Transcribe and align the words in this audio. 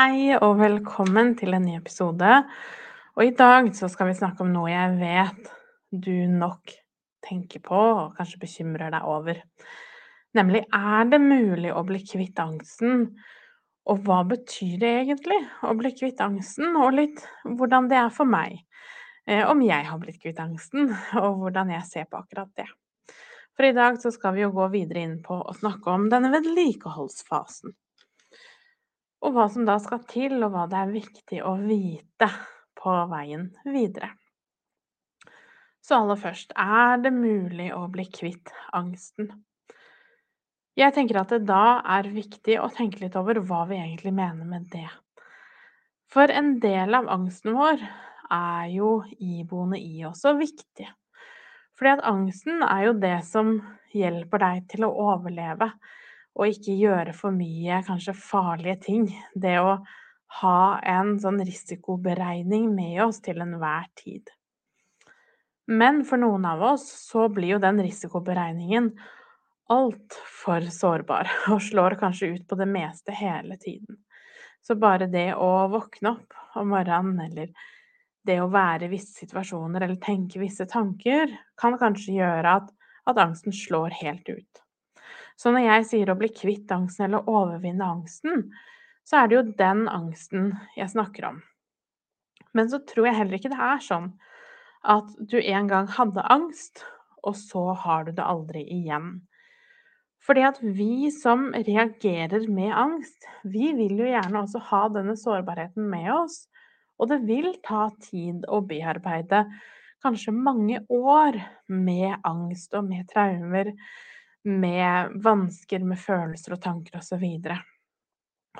Hei 0.00 0.30
og 0.32 0.54
velkommen 0.56 1.34
til 1.36 1.52
en 1.52 1.64
ny 1.66 1.74
episode. 1.76 2.28
Og 3.18 3.24
i 3.26 3.32
dag 3.36 3.66
så 3.76 3.88
skal 3.92 4.08
vi 4.08 4.14
snakke 4.16 4.40
om 4.40 4.52
noe 4.54 4.70
jeg 4.70 4.94
vet 4.96 5.50
du 5.92 6.14
nok 6.30 6.72
tenker 7.26 7.60
på 7.66 7.76
og 7.76 8.14
kanskje 8.16 8.40
bekymrer 8.40 8.94
deg 8.94 9.04
over. 9.04 9.42
Nemlig 10.38 10.62
er 10.72 11.10
det 11.10 11.18
mulig 11.20 11.74
å 11.74 11.82
bli 11.84 12.00
kvitt 12.06 12.40
angsten? 12.40 13.10
Og 13.92 14.00
hva 14.06 14.22
betyr 14.30 14.78
det 14.80 14.94
egentlig 15.02 15.36
å 15.68 15.74
bli 15.76 15.92
kvitt 15.98 16.24
angsten, 16.24 16.80
og 16.80 16.96
litt 16.96 17.20
hvordan 17.44 17.92
det 17.92 18.00
er 18.00 18.08
for 18.22 18.30
meg. 18.30 18.56
Eh, 19.28 19.44
om 19.44 19.60
jeg 19.66 19.84
har 19.90 20.00
blitt 20.00 20.22
kvitt 20.22 20.40
angsten, 20.40 20.94
og 21.20 21.42
hvordan 21.42 21.74
jeg 21.76 21.90
ser 21.90 22.08
på 22.08 22.22
akkurat 22.22 22.54
det. 22.56 22.70
For 23.52 23.68
i 23.68 23.76
dag 23.76 24.00
så 24.00 24.14
skal 24.16 24.38
vi 24.38 24.46
jo 24.46 24.54
gå 24.62 24.72
videre 24.72 25.04
inn 25.04 25.20
på 25.26 25.42
å 25.44 25.58
snakke 25.60 25.92
om 25.92 26.08
denne 26.08 26.32
vedlikeholdsfasen 26.38 27.76
og 29.20 29.34
hva 29.36 29.46
som 29.52 29.66
da 29.68 29.76
skal 29.82 30.02
til, 30.08 30.38
og 30.44 30.54
hva 30.54 30.64
det 30.70 30.78
er 30.80 30.94
viktig 30.94 31.42
å 31.44 31.54
vite 31.60 32.30
på 32.80 32.94
veien 33.10 33.50
videre. 33.68 34.14
Så 35.84 35.96
aller 35.96 36.18
først, 36.20 36.52
er 36.56 37.00
det 37.02 37.12
mulig 37.12 37.70
å 37.74 37.86
bli 37.92 38.04
kvitt 38.12 38.52
angsten? 38.76 39.30
Jeg 40.78 40.94
tenker 40.96 41.20
at 41.20 41.32
det 41.34 41.42
da 41.48 41.80
er 41.98 42.08
viktig 42.12 42.56
å 42.60 42.70
tenke 42.72 43.02
litt 43.02 43.16
over 43.18 43.40
hva 43.44 43.64
vi 43.68 43.80
egentlig 43.80 44.12
mener 44.16 44.46
med 44.48 44.68
det. 44.72 44.88
For 46.10 46.30
en 46.32 46.56
del 46.62 46.96
av 46.96 47.10
angsten 47.10 47.56
vår 47.58 47.82
er 48.30 48.70
jo 48.72 49.00
iboende 49.18 49.80
i 49.80 50.04
oss 50.08 50.24
og 50.28 50.40
viktig. 50.40 50.86
Fordi 51.76 51.96
at 51.96 52.04
angsten 52.06 52.64
er 52.66 52.86
jo 52.88 52.96
det 53.02 53.18
som 53.26 53.56
hjelper 53.96 54.42
deg 54.44 54.66
til 54.70 54.86
å 54.86 54.94
overleve 55.10 55.70
og 56.38 56.52
ikke 56.52 56.76
gjøre 56.78 57.14
for 57.16 57.34
mye 57.34 57.80
kanskje 57.86 58.14
farlige 58.16 58.76
ting. 58.86 59.08
Det 59.34 59.56
å 59.60 59.78
ha 60.40 60.60
en 60.86 61.16
sånn 61.20 61.40
risikoberegning 61.42 62.68
med 62.74 63.00
oss 63.06 63.18
til 63.24 63.42
enhver 63.42 63.88
tid. 63.98 64.30
Men 65.70 66.04
for 66.06 66.18
noen 66.22 66.46
av 66.50 66.62
oss 66.72 66.86
så 67.06 67.28
blir 67.30 67.56
jo 67.56 67.62
den 67.62 67.80
risikoberegningen 67.82 68.92
altfor 69.70 70.66
sårbar, 70.74 71.30
og 71.54 71.62
slår 71.62 71.98
kanskje 72.00 72.32
ut 72.34 72.46
på 72.50 72.58
det 72.58 72.66
meste 72.70 73.14
hele 73.14 73.58
tiden. 73.60 74.00
Så 74.66 74.76
bare 74.76 75.08
det 75.10 75.32
å 75.38 75.68
våkne 75.72 76.16
opp 76.16 76.58
om 76.58 76.72
morgenen, 76.74 77.20
eller 77.22 77.52
det 78.26 78.40
å 78.42 78.50
være 78.52 78.86
i 78.86 78.92
visse 78.92 79.22
situasjoner 79.22 79.86
eller 79.86 80.00
tenke 80.02 80.42
visse 80.42 80.66
tanker, 80.68 81.30
kan 81.58 81.78
kanskje 81.80 82.18
gjøre 82.18 82.58
at, 82.60 82.66
at 83.08 83.22
angsten 83.22 83.54
slår 83.56 83.94
helt 84.02 84.28
ut. 84.28 84.64
Så 85.40 85.54
når 85.54 85.64
jeg 85.64 85.86
sier 85.88 86.10
å 86.12 86.18
bli 86.20 86.28
kvitt 86.36 86.72
angsten 86.74 87.06
eller 87.06 87.28
overvinne 87.30 87.86
angsten, 87.86 88.50
så 89.08 89.22
er 89.22 89.30
det 89.30 89.38
jo 89.38 89.46
den 89.56 89.86
angsten 89.88 90.50
jeg 90.76 90.92
snakker 90.92 91.30
om. 91.30 91.38
Men 92.52 92.68
så 92.68 92.82
tror 92.84 93.08
jeg 93.08 93.16
heller 93.16 93.38
ikke 93.38 93.52
det 93.52 93.62
er 93.64 93.80
sånn 93.84 94.10
at 94.90 95.08
du 95.32 95.38
en 95.40 95.68
gang 95.70 95.88
hadde 95.96 96.26
angst, 96.32 96.84
og 97.24 97.36
så 97.36 97.70
har 97.76 98.06
du 98.06 98.12
det 98.16 98.24
aldri 98.24 98.66
igjen. 98.68 99.18
Fordi 100.24 100.44
at 100.44 100.60
vi 100.60 101.08
som 101.14 101.48
reagerer 101.56 102.44
med 102.52 102.72
angst, 102.76 103.24
vi 103.44 103.72
vil 103.76 103.96
jo 104.02 104.08
gjerne 104.08 104.44
også 104.44 104.60
ha 104.68 104.82
denne 104.92 105.16
sårbarheten 105.16 105.88
med 105.88 106.10
oss. 106.12 106.42
Og 107.00 107.08
det 107.12 107.22
vil 107.24 107.54
ta 107.64 107.86
tid 108.04 108.44
å 108.44 108.60
bearbeide 108.68 109.46
kanskje 110.04 110.36
mange 110.36 110.82
år 110.92 111.40
med 111.72 112.20
angst 112.28 112.76
og 112.76 112.88
med 112.88 113.08
traumer 113.08 113.72
med 114.44 115.20
vansker 115.24 115.84
med 115.84 116.00
følelser 116.00 116.56
og 116.56 116.62
tanker 116.64 116.98
osv. 117.00 117.24
Og, 117.24 117.52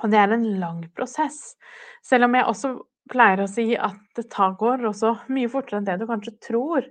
og 0.03 0.13
det 0.13 0.19
er 0.21 0.35
en 0.35 0.47
lang 0.61 0.83
prosess. 0.95 1.55
Selv 2.05 2.27
om 2.27 2.37
jeg 2.37 2.47
også 2.49 2.75
pleier 3.11 3.43
å 3.43 3.49
si 3.49 3.71
at 3.75 3.99
det 4.17 4.29
tar, 4.31 4.55
går 4.59 4.85
også 4.91 5.15
mye 5.33 5.49
fortere 5.51 5.81
enn 5.81 5.89
det 5.89 5.99
du 6.01 6.07
kanskje 6.09 6.37
tror. 6.43 6.87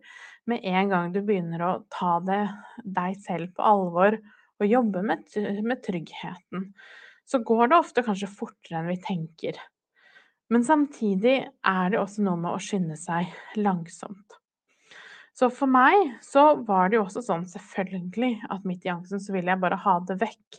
Med 0.50 0.64
en 0.66 0.90
gang 0.90 1.12
du 1.14 1.20
begynner 1.22 1.62
å 1.62 1.72
ta 1.92 2.18
det 2.24 2.42
deg 2.84 3.18
selv 3.22 3.54
på 3.54 3.66
alvor 3.66 4.16
og 4.60 4.68
jobbe 4.68 5.02
med, 5.06 5.28
med 5.64 5.82
tryggheten, 5.84 6.72
så 7.24 7.40
går 7.46 7.70
det 7.70 7.78
ofte 7.78 8.04
kanskje 8.04 8.28
fortere 8.32 8.80
enn 8.80 8.90
vi 8.90 8.98
tenker. 9.04 9.60
Men 10.50 10.66
samtidig 10.66 11.36
er 11.46 11.92
det 11.92 12.00
også 12.00 12.24
noe 12.26 12.40
med 12.40 12.56
å 12.56 12.60
skynde 12.60 12.98
seg 12.98 13.30
langsomt. 13.60 14.39
Så 15.40 15.48
for 15.56 15.72
meg 15.72 16.18
så 16.20 16.42
var 16.68 16.90
det 16.90 16.98
jo 16.98 17.06
også 17.06 17.22
sånn, 17.24 17.46
selvfølgelig, 17.48 18.42
at 18.52 18.66
midt 18.68 18.84
i 18.84 18.90
angsten 18.92 19.22
så 19.24 19.32
ville 19.32 19.48
jeg 19.48 19.62
bare 19.62 19.78
ha 19.80 19.94
det 20.04 20.18
vekk. 20.20 20.58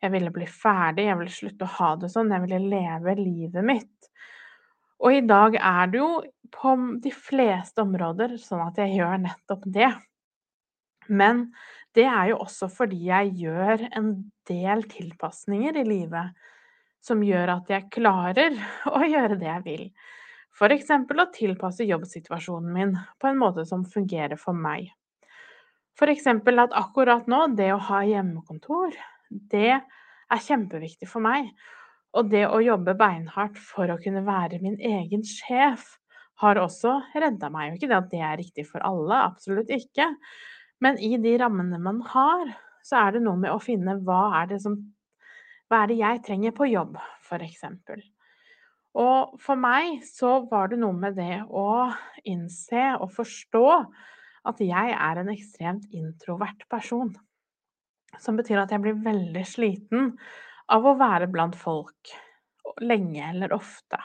Jeg 0.00 0.12
ville 0.14 0.32
bli 0.32 0.46
ferdig, 0.48 1.04
jeg 1.10 1.18
ville 1.20 1.34
slutte 1.34 1.66
å 1.66 1.74
ha 1.74 1.90
det 2.00 2.08
sånn, 2.14 2.32
jeg 2.32 2.44
ville 2.46 2.62
leve 2.64 3.16
livet 3.18 3.66
mitt. 3.68 4.08
Og 5.04 5.18
i 5.18 5.20
dag 5.28 5.58
er 5.60 5.92
det 5.92 6.00
jo 6.00 6.10
på 6.56 6.72
de 7.04 7.12
fleste 7.12 7.84
områder 7.84 8.38
sånn 8.40 8.64
at 8.70 8.80
jeg 8.80 8.96
gjør 9.02 9.20
nettopp 9.26 9.68
det. 9.76 9.92
Men 11.12 11.50
det 11.92 12.08
er 12.08 12.32
jo 12.32 12.40
også 12.46 12.70
fordi 12.72 13.02
jeg 13.10 13.34
gjør 13.42 13.84
en 14.00 14.12
del 14.48 14.88
tilpasninger 14.96 15.76
i 15.76 15.84
livet 15.92 16.48
som 17.04 17.20
gjør 17.20 17.58
at 17.58 17.68
jeg 17.68 17.90
klarer 17.92 18.56
å 18.96 19.04
gjøre 19.04 19.36
det 19.44 19.52
jeg 19.52 19.66
vil. 19.68 19.90
F.eks. 20.56 20.88
å 20.88 21.26
tilpasse 21.34 21.84
jobbsituasjonen 21.84 22.72
min 22.72 22.94
på 23.20 23.28
en 23.28 23.36
måte 23.36 23.66
som 23.68 23.84
fungerer 23.84 24.38
for 24.40 24.56
meg. 24.56 24.88
F.eks. 25.96 26.26
at 26.32 26.76
akkurat 26.76 27.28
nå, 27.28 27.42
det 27.58 27.74
å 27.74 27.82
ha 27.90 28.00
hjemmekontor, 28.08 28.96
det 29.52 29.74
er 29.76 30.46
kjempeviktig 30.48 31.08
for 31.10 31.24
meg. 31.24 31.50
Og 32.16 32.30
det 32.32 32.46
å 32.48 32.62
jobbe 32.64 32.96
beinhardt 32.96 33.60
for 33.60 33.92
å 33.92 33.98
kunne 34.00 34.24
være 34.24 34.62
min 34.62 34.78
egen 34.80 35.24
sjef 35.28 35.98
har 36.40 36.60
også 36.60 36.94
redda 37.12 37.50
meg. 37.52 37.74
Og 37.74 37.78
ikke 37.78 37.90
det 37.92 37.98
at 37.98 38.12
det 38.12 38.22
er 38.24 38.40
riktig 38.40 38.66
for 38.68 38.84
alle, 38.84 39.20
absolutt 39.28 39.72
ikke. 39.72 40.08
Men 40.80 40.96
i 41.00 41.16
de 41.20 41.36
rammene 41.40 41.80
man 41.80 42.00
har, 42.14 42.52
så 42.84 43.02
er 43.04 43.16
det 43.16 43.24
noe 43.24 43.40
med 43.40 43.52
å 43.52 43.60
finne 43.60 43.98
hva 44.04 44.42
er 44.42 44.54
det 44.54 44.62
som 44.64 44.78
Hva 45.66 45.80
er 45.82 45.88
det 45.90 45.96
jeg 45.98 46.20
trenger 46.22 46.52
på 46.54 46.68
jobb, 46.70 46.94
f.eks. 47.26 47.64
Og 48.96 49.36
for 49.42 49.60
meg 49.60 50.00
så 50.08 50.38
var 50.50 50.70
det 50.72 50.80
noe 50.80 50.96
med 50.96 51.18
det 51.18 51.42
å 51.52 51.92
innse 52.24 52.94
og 52.96 53.12
forstå 53.12 53.66
at 54.46 54.62
jeg 54.62 54.94
er 54.94 55.20
en 55.20 55.32
ekstremt 55.32 55.86
introvert 55.96 56.64
person. 56.72 57.12
Som 58.22 58.38
betyr 58.40 58.62
at 58.62 58.72
jeg 58.72 58.82
blir 58.84 59.00
veldig 59.04 59.44
sliten 59.48 60.14
av 60.72 60.86
å 60.86 60.96
være 60.98 61.28
blant 61.30 61.58
folk 61.58 62.14
lenge 62.82 63.22
eller 63.28 63.52
ofte. 63.54 64.00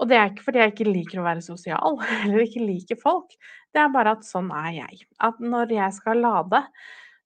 Og 0.00 0.10
det 0.10 0.18
er 0.18 0.30
ikke 0.30 0.46
fordi 0.48 0.60
jeg 0.60 0.72
ikke 0.72 0.90
liker 0.90 1.20
å 1.22 1.26
være 1.26 1.44
sosial 1.44 1.98
eller 2.22 2.44
ikke 2.44 2.64
liker 2.64 3.00
folk, 3.00 3.34
det 3.74 3.82
er 3.82 3.94
bare 3.94 4.14
at 4.16 4.26
sånn 4.26 4.50
er 4.54 4.72
jeg. 4.78 5.06
At 5.22 5.40
når 5.42 5.74
jeg 5.74 5.96
skal 5.98 6.22
lade, 6.22 6.60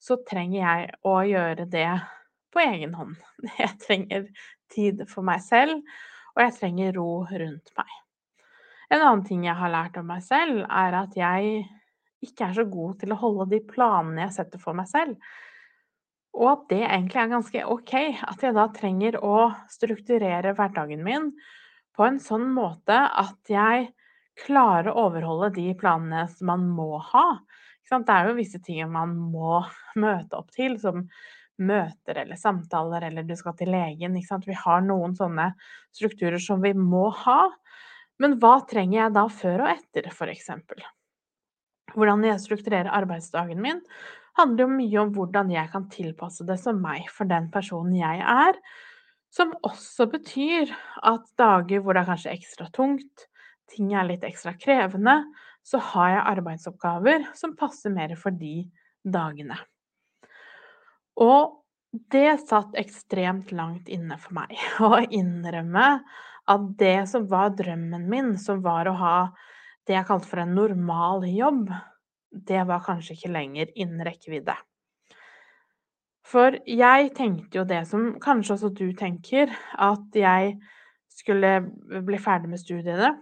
så 0.00 0.18
trenger 0.28 0.60
jeg 0.60 0.92
å 1.08 1.16
gjøre 1.26 1.66
det 1.68 1.90
på 2.54 2.62
egen 2.62 2.94
hånd. 2.96 3.16
Jeg 3.58 3.74
trenger 3.82 4.28
tid 4.72 5.02
for 5.10 5.26
meg 5.26 5.42
selv, 5.44 5.82
og 6.38 6.44
jeg 6.44 6.54
trenger 6.54 6.94
ro 6.94 7.08
rundt 7.26 7.72
meg. 7.74 7.96
En 8.88 9.02
annen 9.02 9.24
ting 9.26 9.42
jeg 9.44 9.58
har 9.58 9.72
lært 9.74 9.98
om 10.00 10.06
meg 10.08 10.22
selv, 10.24 10.62
er 10.64 10.96
at 11.02 11.16
jeg 11.18 11.66
ikke 12.24 12.46
er 12.46 12.56
så 12.56 12.64
god 12.70 12.96
til 13.02 13.12
å 13.12 13.18
holde 13.20 13.48
de 13.52 13.60
planene 13.66 14.24
jeg 14.24 14.36
setter 14.38 14.62
for 14.62 14.78
meg 14.78 14.88
selv. 14.90 15.18
Og 16.38 16.48
at 16.52 16.64
det 16.70 16.80
egentlig 16.86 17.20
er 17.20 17.32
ganske 17.34 17.64
ok. 17.74 17.94
At 18.30 18.44
jeg 18.46 18.54
da 18.56 18.66
trenger 18.74 19.18
å 19.24 19.36
strukturere 19.70 20.54
hverdagen 20.54 21.02
min 21.04 21.32
på 21.98 22.06
en 22.06 22.20
sånn 22.22 22.46
måte 22.54 22.94
at 22.94 23.50
jeg 23.50 23.90
klarer 24.38 24.92
å 24.92 25.08
overholde 25.08 25.50
de 25.56 25.72
planene 25.78 26.28
som 26.30 26.52
man 26.52 26.68
må 26.70 27.00
ha. 27.10 27.26
Det 27.88 28.12
er 28.12 28.28
jo 28.28 28.36
visse 28.36 28.60
ting 28.62 28.84
man 28.92 29.16
må 29.32 29.62
møte 29.98 30.38
opp 30.38 30.52
til, 30.54 30.76
som 30.78 31.06
møter 31.58 32.22
eller 32.22 32.38
samtaler, 32.38 33.08
eller 33.08 33.26
du 33.26 33.34
skal 33.38 33.56
til 33.58 33.72
legen. 33.72 34.14
Vi 34.14 34.56
har 34.62 34.84
noen 34.84 35.16
sånne 35.18 35.50
strukturer 35.96 36.38
som 36.42 36.62
vi 36.62 36.74
må 36.74 37.08
ha. 37.24 37.40
Men 38.18 38.38
hva 38.42 38.58
trenger 38.66 38.98
jeg 38.98 39.14
da 39.14 39.26
før 39.30 39.64
og 39.66 39.72
etter, 39.72 40.10
f.eks.? 40.10 40.50
Hvordan 41.94 42.24
jeg 42.26 42.42
strukturerer 42.42 42.90
arbeidsdagen 42.92 43.62
min, 43.64 43.80
handler 44.38 44.64
jo 44.66 44.74
mye 44.74 45.00
om 45.02 45.14
hvordan 45.14 45.50
jeg 45.54 45.70
kan 45.72 45.88
tilpasse 45.90 46.46
det 46.46 46.58
som 46.62 46.78
meg 46.82 47.08
for 47.14 47.30
den 47.30 47.48
personen 47.54 47.96
jeg 47.98 48.22
er. 48.22 48.58
Som 49.34 49.54
også 49.66 50.08
betyr 50.10 50.70
at 51.06 51.26
dager 51.38 51.82
hvor 51.82 51.94
det 51.94 52.04
er 52.04 52.12
kanskje 52.12 52.34
ekstra 52.36 52.68
tungt, 52.74 53.26
ting 53.68 53.92
er 53.92 54.06
litt 54.08 54.24
ekstra 54.24 54.54
krevende, 54.56 55.20
så 55.66 55.80
har 55.92 56.14
jeg 56.14 56.28
arbeidsoppgaver 56.36 57.26
som 57.36 57.56
passer 57.58 57.92
mer 57.92 58.14
for 58.16 58.32
de 58.34 58.62
dagene. 59.04 59.58
Og 61.18 61.58
det 62.12 62.38
satt 62.44 62.76
ekstremt 62.78 63.52
langt 63.56 63.88
inne 63.90 64.18
for 64.20 64.36
meg 64.38 64.54
å 64.86 64.98
innrømme 65.02 65.90
at 66.48 66.70
det 66.80 67.02
som 67.10 67.26
var 67.28 67.52
drømmen 67.58 68.08
min, 68.08 68.32
som 68.40 68.62
var 68.64 68.88
å 68.88 68.96
ha 68.96 69.18
det 69.88 69.96
jeg 69.96 70.08
kalte 70.08 70.28
for 70.28 70.42
en 70.42 70.56
normal 70.56 71.24
jobb, 71.28 71.68
det 72.30 72.64
var 72.68 72.84
kanskje 72.84 73.16
ikke 73.16 73.32
lenger 73.32 73.70
innen 73.74 74.04
rekkevidde. 74.04 74.56
For 76.28 76.58
jeg 76.68 77.12
tenkte 77.16 77.60
jo 77.60 77.64
det 77.68 77.82
som 77.88 78.10
kanskje 78.20 78.58
også 78.58 78.70
du 78.76 78.90
tenker, 78.96 79.48
at 79.80 80.16
jeg 80.16 80.58
skulle 81.18 81.54
bli 82.04 82.20
ferdig 82.20 82.52
med 82.52 82.60
studiene, 82.60 83.14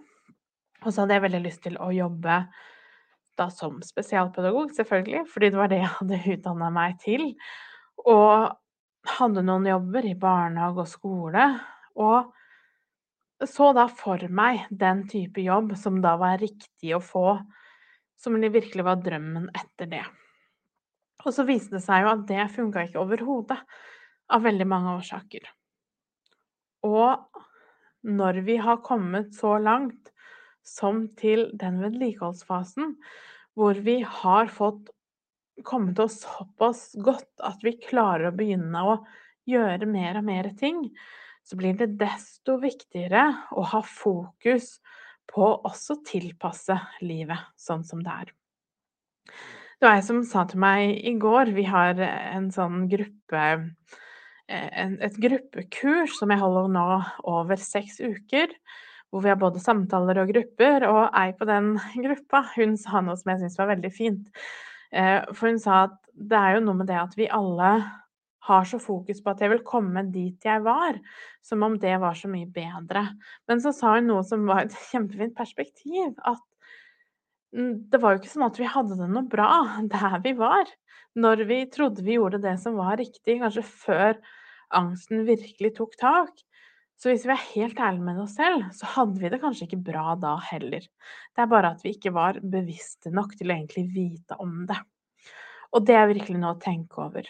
og 0.83 0.91
så 0.91 1.03
hadde 1.05 1.17
jeg 1.17 1.25
veldig 1.27 1.43
lyst 1.45 1.63
til 1.65 1.79
å 1.83 1.93
jobbe 1.95 2.41
da 3.39 3.47
som 3.53 3.79
spesialpedagog, 3.85 4.75
selvfølgelig, 4.75 5.23
fordi 5.31 5.53
det 5.53 5.61
var 5.61 5.71
det 5.71 5.81
jeg 5.83 5.95
hadde 6.01 6.21
utdanna 6.35 6.73
meg 6.73 6.99
til. 7.03 7.29
Og 8.05 8.53
hadde 9.17 9.45
noen 9.47 9.69
jobber 9.71 10.07
i 10.09 10.17
barnehage 10.19 10.83
og 10.85 10.91
skole. 10.91 11.47
Og 11.97 13.47
så 13.47 13.71
da 13.77 13.87
for 13.93 14.23
meg 14.33 14.67
den 14.71 15.05
type 15.11 15.43
jobb 15.45 15.75
som 15.81 16.01
da 16.05 16.17
var 16.21 16.41
riktig 16.41 16.95
å 16.97 17.03
få, 17.05 17.37
som 18.17 18.39
virkelig 18.41 18.85
var 18.87 19.03
drømmen 19.05 19.51
etter 19.55 19.91
det. 19.91 20.05
Og 21.27 21.35
så 21.35 21.45
viste 21.49 21.77
det 21.77 21.85
seg 21.85 22.05
jo 22.05 22.13
at 22.13 22.25
det 22.29 22.49
funka 22.55 22.87
ikke 22.87 23.03
overhodet, 23.03 23.61
av 24.27 24.43
veldig 24.43 24.67
mange 24.67 24.97
årsaker. 24.97 25.45
Og 26.87 27.43
når 28.07 28.41
vi 28.47 28.57
har 28.63 28.83
kommet 28.83 29.35
så 29.35 29.57
langt 29.63 30.11
som 30.67 31.05
til 31.19 31.49
den 31.59 31.79
vedlikeholdsfasen 31.83 32.97
hvor 33.57 33.79
vi 33.87 34.01
har 34.03 34.51
fått 34.53 34.91
kommet 35.65 35.99
oss 36.03 36.21
såpass 36.25 36.91
godt 37.01 37.45
at 37.45 37.63
vi 37.65 37.77
klarer 37.81 38.31
å 38.31 38.37
begynne 38.37 38.83
å 38.85 38.99
gjøre 39.49 39.89
mer 39.89 40.19
og 40.21 40.27
mer 40.27 40.51
ting, 40.59 40.83
så 41.47 41.57
blir 41.59 41.77
det 41.79 41.95
desto 42.01 42.59
viktigere 42.61 43.29
å 43.55 43.63
ha 43.71 43.83
fokus 43.87 44.77
på 45.31 45.47
også 45.67 46.01
tilpasse 46.07 46.77
livet 47.03 47.55
sånn 47.61 47.85
som 47.87 48.03
det 48.03 48.17
er. 48.25 48.33
Det 49.77 49.85
var 49.87 49.99
ei 49.99 50.05
som 50.07 50.23
sa 50.25 50.47
til 50.49 50.61
meg 50.63 51.03
i 51.05 51.13
går 51.21 51.51
Vi 51.53 51.67
har 51.69 51.99
en 52.01 52.47
sånn 52.55 52.87
gruppe 52.89 53.43
et 54.47 55.17
gruppekurs 55.19 56.15
som 56.21 56.31
jeg 56.31 56.39
holder 56.39 56.69
nå 56.71 56.85
over 57.27 57.59
seks 57.61 57.99
uker. 58.01 58.53
Hvor 59.11 59.23
vi 59.25 59.31
har 59.31 59.39
både 59.41 59.63
samtaler 59.63 60.21
og 60.23 60.31
grupper. 60.31 60.87
Og 60.87 61.03
ei 61.19 61.33
på 61.37 61.49
den 61.49 61.75
gruppa 62.05 62.45
hun 62.55 62.77
sa 62.81 63.03
noe 63.03 63.19
som 63.19 63.33
jeg 63.33 63.43
syntes 63.43 63.59
var 63.59 63.73
veldig 63.75 63.93
fint. 63.95 64.31
Eh, 64.93 65.23
for 65.33 65.51
hun 65.51 65.63
sa 65.63 65.87
at 65.89 65.97
det 66.17 66.39
er 66.39 66.57
jo 66.57 66.67
noe 66.67 66.81
med 66.81 66.91
det 66.91 66.99
at 67.01 67.17
vi 67.19 67.31
alle 67.33 67.71
har 68.47 68.67
så 68.69 68.79
fokus 68.79 69.21
på 69.23 69.33
at 69.33 69.43
jeg 69.43 69.51
vil 69.51 69.65
komme 69.67 70.05
dit 70.15 70.45
jeg 70.47 70.63
var, 70.65 70.99
som 71.45 71.65
om 71.67 71.75
det 71.83 71.97
var 72.03 72.15
så 72.19 72.31
mye 72.31 72.47
bedre. 72.47 73.09
Men 73.51 73.63
så 73.63 73.73
sa 73.75 73.97
hun 73.97 74.09
noe 74.11 74.23
som 74.27 74.47
var 74.49 74.67
et 74.67 74.77
kjempefint 74.93 75.35
perspektiv, 75.37 76.15
at 76.25 76.43
det 77.57 78.01
var 78.03 78.15
jo 78.15 78.21
ikke 78.21 78.33
sånn 78.33 78.49
at 78.49 78.59
vi 78.61 78.69
hadde 78.69 78.99
det 78.99 79.09
noe 79.11 79.27
bra 79.31 79.51
der 79.95 80.19
vi 80.25 80.35
var, 80.39 80.71
når 81.17 81.47
vi 81.49 81.63
trodde 81.73 82.05
vi 82.05 82.19
gjorde 82.19 82.43
det 82.45 82.59
som 82.61 82.77
var 82.79 82.99
riktig, 83.01 83.41
kanskje 83.41 83.65
før 83.65 84.19
angsten 84.77 85.25
virkelig 85.29 85.77
tok 85.79 85.95
tak. 86.01 86.35
Så 86.97 87.11
hvis 87.11 87.27
vi 87.29 87.33
er 87.35 87.49
helt 87.53 87.81
ærlige 87.81 88.07
med 88.07 88.21
oss 88.23 88.37
selv, 88.39 88.63
så 88.73 88.89
hadde 88.95 89.21
vi 89.21 89.31
det 89.33 89.41
kanskje 89.43 89.67
ikke 89.69 89.83
bra 89.91 90.15
da 90.21 90.37
heller. 90.49 90.85
Det 91.37 91.43
er 91.45 91.51
bare 91.51 91.75
at 91.75 91.83
vi 91.85 91.93
ikke 91.93 92.15
var 92.17 92.39
bevisste 92.41 93.13
nok 93.13 93.35
til 93.37 93.51
å 93.51 93.57
egentlig 93.57 93.85
vite 93.93 94.39
om 94.41 94.63
det. 94.69 94.79
Og 95.77 95.85
det 95.85 95.99
er 95.99 96.09
virkelig 96.09 96.41
noe 96.41 96.55
å 96.57 96.63
tenke 96.63 97.03
over. 97.05 97.29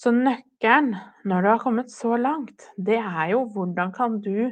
Så 0.00 0.10
nøkkelen 0.16 0.94
når 1.28 1.44
du 1.44 1.48
har 1.52 1.62
kommet 1.62 1.92
så 1.92 2.16
langt, 2.18 2.66
det 2.76 2.98
er 2.98 3.34
jo 3.34 3.44
hvordan 3.54 3.92
kan 3.94 4.18
du 4.24 4.50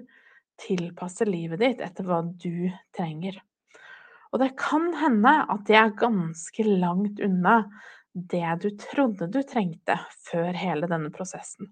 tilpasse 0.61 1.27
livet 1.27 1.63
ditt 1.63 1.83
etter 1.83 2.07
hva 2.07 2.21
du 2.23 2.69
trenger. 2.95 3.39
Og 4.31 4.43
det 4.43 4.53
kan 4.61 4.91
hende 5.01 5.33
at 5.49 5.65
det 5.67 5.79
er 5.81 5.97
ganske 5.99 6.67
langt 6.69 7.23
unna 7.25 7.63
det 8.13 8.55
du 8.63 8.71
trodde 8.77 9.31
du 9.33 9.41
trengte 9.47 9.97
før 10.29 10.53
hele 10.59 10.91
denne 10.91 11.11
prosessen. 11.15 11.71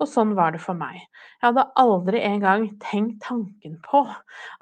Og 0.00 0.08
sånn 0.08 0.32
var 0.36 0.54
det 0.54 0.62
for 0.64 0.78
meg. 0.78 0.96
Jeg 1.40 1.50
hadde 1.50 1.66
aldri 1.80 2.22
engang 2.24 2.66
tenkt 2.80 3.20
tanken 3.26 3.76
på 3.84 4.06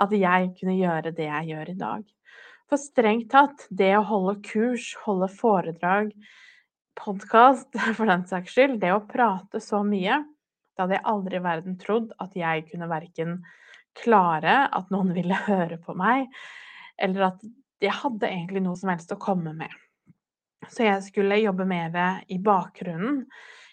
at 0.03 0.15
jeg 0.15 0.49
kunne 0.59 0.75
gjøre 0.75 1.15
det 1.15 1.29
jeg 1.29 1.53
gjør 1.53 1.71
i 1.71 1.77
dag. 1.79 2.07
For 2.69 2.81
strengt 2.83 3.31
tatt, 3.33 3.65
det 3.71 3.95
å 3.97 4.05
holde 4.09 4.35
kurs, 4.45 4.91
holde 5.05 5.31
foredrag, 5.33 6.11
podkast 6.99 7.79
for 7.97 8.11
den 8.11 8.27
saks 8.29 8.57
skyld, 8.57 8.81
det 8.83 8.93
å 8.93 9.05
prate 9.09 9.63
så 9.63 9.85
mye, 9.87 10.21
det 10.75 10.85
hadde 10.85 10.99
jeg 10.99 11.09
aldri 11.11 11.39
i 11.39 11.43
verden 11.43 11.79
trodd 11.81 12.11
at 12.23 12.35
jeg 12.39 12.67
kunne 12.69 12.91
verken 12.91 13.39
klare, 13.99 14.67
at 14.69 14.91
noen 14.95 15.15
ville 15.19 15.39
høre 15.47 15.79
på 15.83 15.95
meg, 15.99 16.29
eller 16.99 17.31
at 17.33 17.47
jeg 17.83 17.95
hadde 17.95 18.27
egentlig 18.27 18.65
noe 18.67 18.79
som 18.79 18.91
helst 18.91 19.15
å 19.15 19.23
komme 19.23 19.55
med. 19.55 19.71
Så 20.69 20.85
jeg 20.85 21.03
skulle 21.07 21.39
jobbe 21.39 21.65
det 21.95 22.09
i 22.35 22.39
bakgrunnen. 22.43 23.23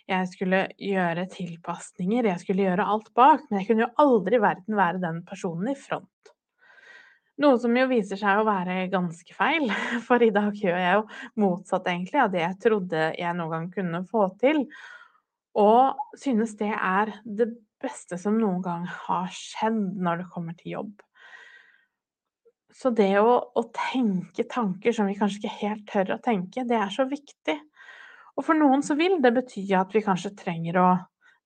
Jeg 0.06 0.28
skulle 0.30 0.66
gjøre 0.78 1.25
tilpasninger, 1.34 2.28
jeg 2.30 2.42
skulle 2.44 2.68
gjøre 2.68 2.86
alt 2.94 3.07
bak, 3.18 3.48
men 3.50 3.62
jeg 3.62 3.72
kunne 3.72 3.88
jo 3.88 3.94
aldri 4.04 4.38
i 4.38 4.44
verden 4.44 4.78
være 4.78 5.02
den 5.02 5.24
personen 5.25 5.72
i 5.72 5.78
front. 5.80 6.10
Noe 7.42 7.57
som 7.60 7.74
jo 7.75 7.88
viser 7.90 8.19
seg 8.19 8.40
å 8.40 8.46
være 8.48 8.86
ganske 8.94 9.36
feil, 9.36 9.66
for 10.07 10.24
i 10.24 10.31
dag 10.36 10.56
gjør 10.56 10.78
jeg 10.80 11.00
jo 11.00 11.07
motsatt 11.42 11.90
egentlig 11.92 12.22
av 12.22 12.30
det 12.36 12.44
jeg 12.44 12.60
trodde 12.68 13.10
jeg 13.18 13.38
noen 13.40 13.56
gang 13.56 13.66
kunne 13.74 14.04
få 14.12 14.30
til. 14.42 14.62
Og 15.57 16.19
synes 16.19 16.54
det 16.60 16.72
er 16.75 17.16
det 17.25 17.50
beste 17.81 18.19
som 18.22 18.38
noen 18.40 18.62
gang 18.63 18.86
har 18.88 19.28
skjedd 19.34 19.81
når 20.06 20.22
det 20.22 20.31
kommer 20.31 20.56
til 20.60 20.78
jobb. 20.78 20.96
Så 22.75 22.92
det 22.92 23.13
å, 23.22 23.38
å 23.56 23.62
tenke 23.72 24.44
tanker 24.52 24.96
som 24.96 25.07
vi 25.07 25.16
kanskje 25.16 25.42
ikke 25.42 25.60
helt 25.62 25.86
tør 25.92 26.18
å 26.18 26.22
tenke, 26.24 26.66
det 26.68 26.75
er 26.75 26.92
så 26.92 27.07
viktig. 27.07 27.56
Og 28.35 28.43
for 28.43 28.57
noen 28.59 28.83
så 28.83 28.97
vil 28.99 29.19
det 29.23 29.31
bety 29.35 29.63
at 29.77 29.93
vi 29.95 30.03
kanskje 30.03 30.35
trenger 30.35 30.81
å 30.81 30.89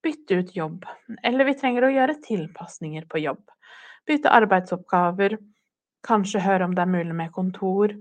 bytte 0.04 0.40
ut 0.40 0.56
jobb, 0.56 0.86
eller 1.28 1.46
vi 1.46 1.58
trenger 1.60 1.86
å 1.86 1.94
gjøre 1.94 2.22
tilpasninger 2.24 3.06
på 3.12 3.22
jobb. 3.22 3.44
Bytte 4.08 4.32
arbeidsoppgaver, 4.34 5.36
Kanskje 6.08 6.40
høre 6.44 6.68
om 6.68 6.76
det 6.76 6.86
er 6.86 6.92
mulig 6.92 7.16
med 7.16 7.32
kontor. 7.36 7.94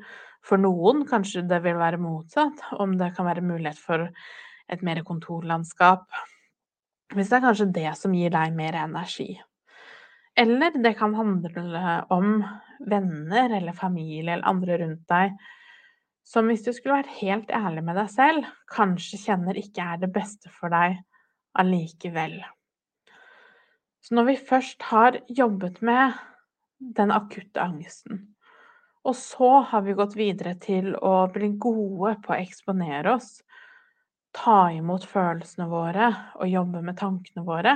For 0.47 0.61
noen 0.61 1.03
kanskje 1.09 1.43
det 1.51 1.59
vil 1.65 1.79
være 1.81 1.99
motsatt, 2.01 2.61
om 2.79 2.95
det 2.99 3.13
kan 3.17 3.27
være 3.27 3.45
mulighet 3.45 3.81
for 3.83 4.07
et 4.71 4.85
mer 4.87 5.03
kontorlandskap. 5.07 6.07
Hvis 7.15 7.31
det 7.31 7.39
er 7.39 7.47
kanskje 7.49 7.71
det 7.75 7.91
som 7.99 8.15
gir 8.15 8.31
deg 8.31 8.55
mer 8.55 8.79
energi. 8.79 9.33
Eller 10.39 10.77
det 10.79 10.95
kan 11.01 11.17
handle 11.19 11.83
om 12.15 12.37
venner 12.87 13.57
eller 13.57 13.75
familie 13.75 14.37
eller 14.37 14.47
andre 14.47 14.79
rundt 14.85 15.09
deg 15.11 15.35
som 16.29 16.49
hvis 16.51 16.65
du 16.67 16.75
skulle 16.77 16.99
vært 16.99 17.19
helt 17.23 17.51
ærlig 17.57 17.83
med 17.87 17.97
deg 17.97 18.11
selv, 18.13 18.49
kanskje 18.69 19.21
kjenner 19.23 19.57
ikke 19.57 19.85
er 19.95 20.01
det 20.03 20.11
beste 20.13 20.53
for 20.53 20.73
deg 20.73 20.99
allikevel. 21.59 22.37
Så 24.05 24.15
når 24.15 24.29
vi 24.29 24.41
først 24.51 24.85
har 24.91 25.19
jobbet 25.33 25.81
med 25.85 26.19
den 26.79 27.11
akutte 27.11 27.61
angsten. 27.61 28.21
Og 29.09 29.17
så 29.17 29.51
har 29.71 29.83
vi 29.87 29.97
gått 29.97 30.17
videre 30.19 30.55
til 30.61 30.93
å 30.95 31.27
bli 31.33 31.51
gode 31.61 32.15
på 32.25 32.35
å 32.35 32.39
eksponere 32.39 33.17
oss, 33.17 33.39
ta 34.37 34.69
imot 34.75 35.07
følelsene 35.09 35.67
våre 35.71 36.11
og 36.37 36.51
jobbe 36.51 36.83
med 36.85 36.99
tankene 37.01 37.45
våre. 37.47 37.75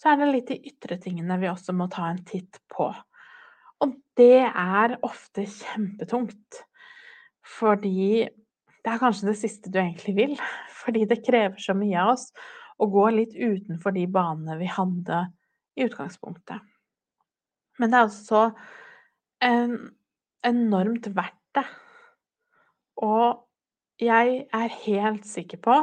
Så 0.00 0.10
er 0.10 0.18
det 0.18 0.30
litt 0.32 0.48
de 0.50 0.58
ytre 0.72 0.96
tingene 1.02 1.36
vi 1.38 1.50
også 1.50 1.74
må 1.76 1.86
ta 1.92 2.08
en 2.08 2.22
titt 2.26 2.58
på. 2.72 2.88
Og 3.82 3.94
det 4.18 4.46
er 4.48 4.96
ofte 5.04 5.44
kjempetungt. 5.46 6.62
Fordi 7.42 8.24
det 8.82 8.90
er 8.90 9.00
kanskje 9.02 9.30
det 9.30 9.38
siste 9.38 9.70
du 9.72 9.78
egentlig 9.82 10.16
vil. 10.18 10.34
Fordi 10.82 11.06
det 11.10 11.22
krever 11.26 11.58
så 11.62 11.76
mye 11.78 12.00
av 12.02 12.14
oss 12.16 12.30
å 12.82 12.88
gå 12.90 13.06
litt 13.14 13.34
utenfor 13.36 13.94
de 13.94 14.06
banene 14.10 14.58
vi 14.58 14.70
hadde 14.70 15.24
i 15.78 15.86
utgangspunktet. 15.86 16.58
Men 17.80 17.92
det 17.92 17.98
er 17.98 18.08
også 18.08 18.42
en, 19.46 19.76
enormt 20.46 21.06
verdt 21.14 21.38
det. 21.56 21.64
Og 23.02 23.46
jeg 24.02 24.42
er 24.54 24.76
helt 24.82 25.28
sikker 25.28 25.62
på 25.62 25.76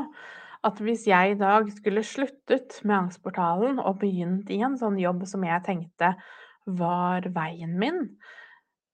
at 0.68 0.82
hvis 0.84 1.06
jeg 1.08 1.34
i 1.34 1.39
dag 1.39 1.70
skulle 1.72 2.04
sluttet 2.04 2.82
med 2.84 2.98
Angstportalen 2.98 3.80
og 3.80 4.01
begynt 4.01 4.50
i 4.51 4.60
en 4.66 4.75
sånn 4.80 5.00
jobb 5.00 5.24
som 5.30 5.46
jeg 5.48 5.63
tenkte 5.66 6.13
var 6.80 7.30
veien 7.36 7.78
min, 7.80 8.01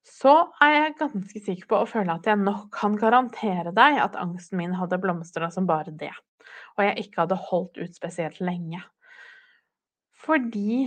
så 0.05 0.33
er 0.61 0.73
jeg 0.75 0.97
ganske 0.99 1.39
sikker 1.47 1.69
på 1.69 1.77
å 1.81 1.87
føle 1.89 2.13
at 2.13 2.27
jeg 2.29 2.37
nok 2.37 2.67
kan 2.75 2.97
garantere 2.99 3.73
deg 3.75 3.97
at 4.03 4.17
angsten 4.21 4.59
min 4.59 4.75
hadde 4.77 4.99
blomstra 5.01 5.49
som 5.53 5.65
bare 5.69 5.93
det, 5.97 6.13
og 6.77 6.85
jeg 6.85 7.07
ikke 7.07 7.23
hadde 7.23 7.39
holdt 7.47 7.79
ut 7.81 7.97
spesielt 7.97 8.37
lenge. 8.43 8.83
Fordi 10.25 10.85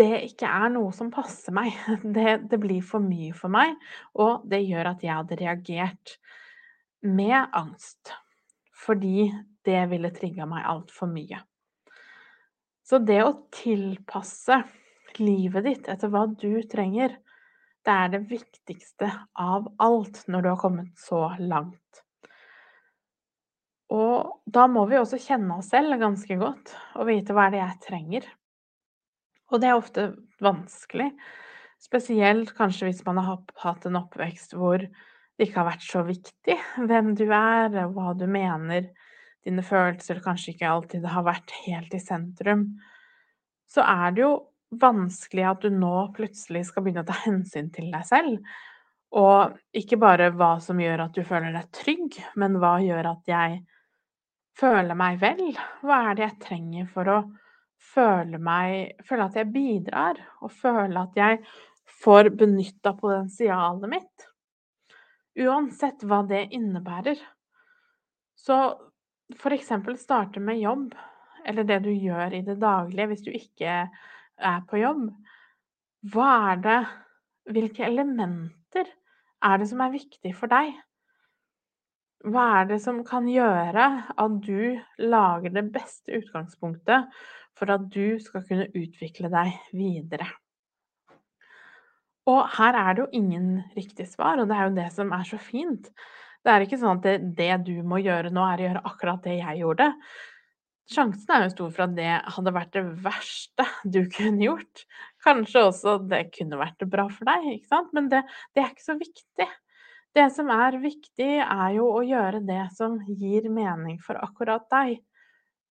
det 0.00 0.22
ikke 0.30 0.48
er 0.48 0.72
noe 0.72 0.92
som 0.96 1.10
passer 1.12 1.52
meg. 1.52 1.76
Det, 2.16 2.38
det 2.48 2.58
blir 2.62 2.80
for 2.86 3.04
mye 3.04 3.34
for 3.36 3.52
meg, 3.52 3.76
og 4.16 4.46
det 4.48 4.62
gjør 4.64 4.94
at 4.94 5.04
jeg 5.04 5.12
hadde 5.12 5.40
reagert 5.40 6.16
med 7.04 7.36
angst. 7.56 8.14
Fordi 8.72 9.28
det 9.66 9.82
ville 9.90 10.12
trigga 10.16 10.46
meg 10.48 10.64
altfor 10.64 11.10
mye. 11.10 11.42
Så 12.80 12.98
det 13.04 13.20
å 13.22 13.34
tilpasse 13.52 14.62
livet 15.20 15.66
ditt 15.66 15.90
etter 15.92 16.10
hva 16.10 16.24
du 16.30 16.62
trenger, 16.70 17.18
det 17.86 17.96
er 17.96 18.12
det 18.12 18.22
viktigste 18.28 19.08
av 19.40 19.68
alt 19.80 20.22
når 20.28 20.44
du 20.44 20.48
har 20.52 20.60
kommet 20.60 20.92
så 21.00 21.30
langt. 21.40 22.02
Og 23.90 24.42
da 24.46 24.66
må 24.70 24.84
vi 24.86 25.00
også 25.00 25.18
kjenne 25.18 25.56
oss 25.58 25.72
selv 25.72 25.98
ganske 25.98 26.36
godt 26.38 26.74
og 27.00 27.08
vite 27.08 27.34
hva 27.34 27.48
er 27.48 27.54
det 27.54 27.62
jeg 27.62 27.80
trenger. 27.88 28.28
Og 29.50 29.62
det 29.62 29.70
er 29.70 29.78
ofte 29.78 30.04
vanskelig, 30.42 31.08
spesielt 31.82 32.52
kanskje 32.54 32.90
hvis 32.90 33.02
man 33.06 33.18
har 33.18 33.40
hatt 33.64 33.88
en 33.88 33.98
oppvekst 33.98 34.54
hvor 34.54 34.84
det 34.84 35.48
ikke 35.48 35.62
har 35.62 35.70
vært 35.72 35.86
så 35.86 36.04
viktig 36.06 36.56
hvem 36.86 37.14
du 37.18 37.26
er, 37.26 37.72
hva 37.90 38.12
du 38.14 38.26
mener, 38.30 38.90
dine 39.46 39.64
følelser 39.64 40.20
kanskje 40.22 40.52
ikke 40.54 40.68
alltid 40.68 41.06
har 41.08 41.24
vært 41.26 41.54
helt 41.64 41.94
i 41.96 42.02
sentrum. 42.02 42.66
Så 43.70 43.82
er 43.82 44.12
det 44.14 44.26
jo 44.26 44.34
vanskelig 44.70 45.46
at 45.50 45.64
du 45.64 45.74
nå 45.74 45.94
plutselig 46.16 46.66
skal 46.68 46.84
begynne 46.84 47.04
å 47.04 47.10
ta 47.10 47.16
hensyn 47.24 47.70
til 47.74 47.90
deg 47.92 48.06
selv. 48.06 48.38
Og 49.18 49.56
ikke 49.74 49.98
bare 49.98 50.30
hva 50.30 50.54
som 50.62 50.78
gjør 50.80 51.06
at 51.06 51.16
du 51.16 51.24
føler 51.26 51.54
deg 51.56 51.70
trygg, 51.74 52.18
men 52.38 52.60
hva 52.62 52.76
gjør 52.84 53.10
at 53.10 53.30
jeg 53.30 53.60
føler 54.60 54.98
meg 54.98 55.18
vel? 55.22 55.48
Hva 55.82 56.02
er 56.10 56.18
det 56.18 56.26
jeg 56.26 56.40
trenger 56.46 56.90
for 56.92 57.10
å 57.10 57.20
føle 57.80 58.38
meg 58.38 59.00
Føle 59.08 59.26
at 59.26 59.38
jeg 59.40 59.50
bidrar, 59.54 60.20
og 60.44 60.52
føle 60.52 61.02
at 61.02 61.16
jeg 61.18 61.40
får 62.00 62.30
benytta 62.38 62.94
potensialet 62.96 63.90
mitt. 63.90 64.26
Uansett 65.40 66.04
hva 66.06 66.22
det 66.28 66.46
innebærer. 66.54 67.18
Så 68.38 68.56
for 69.38 69.54
eksempel 69.54 69.98
starte 69.98 70.40
med 70.42 70.60
jobb, 70.60 70.94
eller 71.46 71.66
det 71.66 71.80
du 71.84 71.90
gjør 71.92 72.34
i 72.36 72.44
det 72.46 72.58
daglige 72.60 73.08
hvis 73.10 73.26
du 73.26 73.30
ikke 73.34 73.74
er 74.40 74.62
på 74.68 74.80
jobb. 74.80 75.08
Hva 76.12 76.30
er 76.52 76.64
det 76.64 76.80
Hvilke 77.50 77.82
elementer 77.82 78.86
er 79.42 79.58
det 79.58 79.66
som 79.66 79.80
er 79.82 79.90
viktig 79.90 80.30
for 80.36 80.52
deg? 80.52 80.74
Hva 82.30 82.44
er 82.60 82.68
det 82.68 82.76
som 82.84 83.00
kan 83.08 83.26
gjøre 83.26 83.86
at 84.12 84.36
du 84.44 84.76
lager 85.00 85.54
det 85.56 85.64
beste 85.72 86.20
utgangspunktet 86.20 87.08
for 87.58 87.72
at 87.72 87.88
du 87.90 88.20
skal 88.22 88.44
kunne 88.46 88.68
utvikle 88.76 89.32
deg 89.32 89.56
videre? 89.72 90.28
Og 92.28 92.44
her 92.58 92.76
er 92.76 92.94
det 92.94 93.06
jo 93.06 93.10
ingen 93.16 93.62
riktig 93.74 94.06
svar, 94.12 94.38
og 94.38 94.50
det 94.50 94.56
er 94.56 94.68
jo 94.68 94.76
det 94.76 94.90
som 94.94 95.14
er 95.16 95.24
så 95.26 95.40
fint. 95.40 95.88
Det 96.44 96.52
er 96.52 96.64
ikke 96.64 96.78
sånn 96.80 97.00
at 97.00 97.06
det, 97.08 97.16
det 97.40 97.54
du 97.66 97.80
må 97.82 97.98
gjøre 98.04 98.30
nå, 98.32 98.44
er 98.44 98.60
å 98.60 98.68
gjøre 98.68 98.84
akkurat 98.92 99.24
det 99.24 99.40
jeg 99.40 99.62
gjorde. 99.64 99.90
Sjansen 100.90 101.30
er 101.36 101.44
jo 101.44 101.50
stor 101.52 101.74
for 101.74 101.84
at 101.84 101.92
det 101.94 102.12
hadde 102.34 102.52
vært 102.54 102.72
det 102.74 102.82
verste 103.04 103.66
du 103.86 104.00
kunne 104.10 104.42
gjort. 104.42 104.84
Kanskje 105.22 105.62
også 105.68 105.98
det 106.10 106.24
kunne 106.34 106.58
vært 106.58 106.82
bra 106.90 107.04
for 107.12 107.28
deg, 107.28 107.46
ikke 107.52 107.70
sant? 107.70 107.92
men 107.94 108.08
det, 108.10 108.24
det 108.56 108.64
er 108.64 108.72
ikke 108.72 108.88
så 108.88 108.96
viktig. 108.98 109.46
Det 110.18 110.24
som 110.34 110.50
er 110.50 110.80
viktig, 110.82 111.28
er 111.44 111.76
jo 111.76 111.86
å 111.94 112.02
gjøre 112.02 112.40
det 112.42 112.64
som 112.74 112.98
gir 113.06 113.46
mening 113.54 114.00
for 114.02 114.18
akkurat 114.18 114.66
deg. 114.72 114.98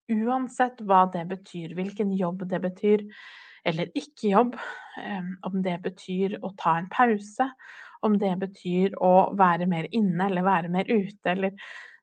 Uansett 0.09 0.79
hva 0.87 1.03
det 1.11 1.25
betyr, 1.33 1.75
hvilken 1.75 2.15
jobb 2.15 2.47
det 2.49 2.61
betyr, 2.63 3.03
eller 3.67 3.91
ikke 3.99 4.31
jobb. 4.31 4.55
Om 5.43 5.59
det 5.67 5.75
betyr 5.83 6.39
å 6.39 6.53
ta 6.55 6.77
en 6.79 6.87
pause, 6.95 7.51
om 8.07 8.15
det 8.21 8.31
betyr 8.39 8.95
å 9.03 9.13
være 9.35 9.67
mer 9.67 9.91
inne 9.91 10.31
eller 10.31 10.47
være 10.47 10.71
mer 10.71 10.87
ute, 10.87 11.35
eller 11.35 11.55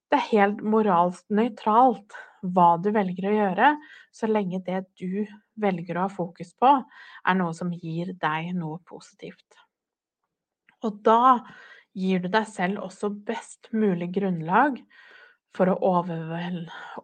Det 0.06 0.20
er 0.20 0.28
helt 0.36 0.60
moralsk 0.62 1.24
nøytralt 1.34 2.14
hva 2.42 2.76
du 2.82 2.90
velger 2.94 3.28
å 3.28 3.34
gjøre, 3.34 3.70
så 4.12 4.28
lenge 4.30 4.62
det 4.66 4.82
du 5.00 5.24
velger 5.60 5.96
å 5.96 6.06
ha 6.06 6.12
fokus 6.12 6.52
på, 6.58 6.72
er 7.24 7.38
noe 7.38 7.54
som 7.56 7.72
gir 7.72 8.12
deg 8.20 8.52
noe 8.56 8.80
positivt. 8.86 9.60
Og 10.84 11.00
da 11.06 11.38
gir 11.96 12.20
du 12.24 12.28
deg 12.28 12.48
selv 12.50 12.84
også 12.84 13.10
best 13.26 13.70
mulig 13.72 14.10
grunnlag 14.18 14.78
for 15.56 15.72
å 15.72 15.78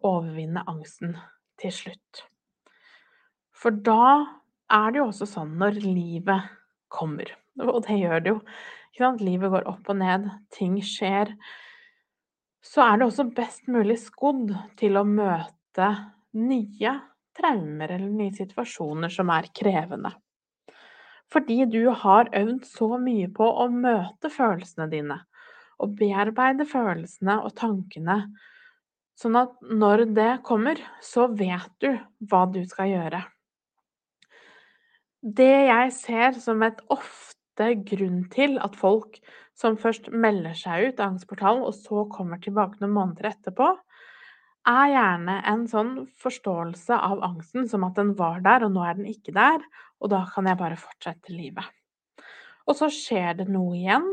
overvinne 0.05 0.67
angsten 0.69 1.17
til 1.61 1.73
slutt. 1.73 2.25
For 3.57 3.73
da 3.73 4.27
er 4.73 4.93
det 4.93 5.01
jo 5.01 5.09
også 5.09 5.29
sånn 5.29 5.57
når 5.61 5.81
livet 5.85 6.53
kommer, 6.93 7.31
og 7.63 7.83
det 7.87 7.99
gjør 8.01 8.25
det 8.25 8.35
jo 8.37 8.41
Livet 9.01 9.49
går 9.49 9.65
opp 9.71 9.89
og 9.89 9.97
ned, 9.97 10.27
ting 10.53 10.75
skjer. 10.85 11.31
Så 12.63 12.83
er 12.85 12.99
det 12.99 13.09
også 13.09 13.27
best 13.35 13.67
mulig 13.71 13.99
skodd 14.05 14.53
til 14.79 14.99
å 14.99 15.07
møte 15.07 15.89
nye 16.39 16.93
traumer 17.37 17.97
eller 17.97 18.13
nye 18.13 18.35
situasjoner 18.37 19.13
som 19.13 19.33
er 19.35 19.51
krevende. 19.57 20.13
Fordi 21.33 21.65
du 21.73 21.89
har 22.03 22.31
øvd 22.37 22.65
så 22.69 22.89
mye 23.01 23.29
på 23.33 23.47
å 23.65 23.69
møte 23.73 24.31
følelsene 24.31 24.89
dine 24.93 25.19
og 25.83 25.97
bearbeide 25.99 26.63
følelsene 26.69 27.41
og 27.43 27.55
tankene, 27.59 28.19
sånn 29.19 29.39
at 29.41 29.55
når 29.67 30.05
det 30.15 30.31
kommer, 30.47 30.79
så 31.03 31.27
vet 31.27 31.73
du 31.83 31.91
hva 32.31 32.45
du 32.53 32.61
skal 32.71 32.93
gjøre. 32.93 33.23
Det 35.23 35.55
jeg 35.69 35.93
ser 35.95 36.39
som 36.43 36.63
et 36.67 36.79
ofte 36.91 37.73
grunn 37.87 38.25
til 38.33 38.59
at 38.63 38.79
folk 38.79 39.19
som 39.63 39.79
først 39.81 40.11
melder 40.11 40.57
seg 40.59 40.91
ut 40.91 41.01
av 41.01 41.13
angstportalen, 41.13 41.63
og 41.65 41.77
så 41.77 42.05
kommer 42.13 42.43
tilbake 42.43 42.83
noen 42.83 42.97
måneder 42.97 43.31
etterpå, 43.33 43.71
er 44.69 44.93
gjerne 44.93 45.39
en 45.51 45.63
sånn 45.71 45.95
forståelse 46.23 46.95
av 46.95 47.23
angsten 47.27 47.67
som 47.71 47.87
at 47.87 47.97
den 47.99 48.13
var 48.19 48.43
der, 48.45 48.67
og 48.67 48.75
nå 48.75 48.85
er 48.87 48.99
den 48.99 49.09
ikke 49.11 49.35
der, 49.35 49.63
og 50.03 50.13
da 50.13 50.23
kan 50.31 50.47
jeg 50.47 50.61
bare 50.61 50.79
fortsette 50.79 51.35
livet. 51.35 51.67
Og 52.71 52.79
så 52.79 52.87
skjer 52.95 53.41
det 53.41 53.49
noe 53.51 53.75
igjen, 53.79 54.07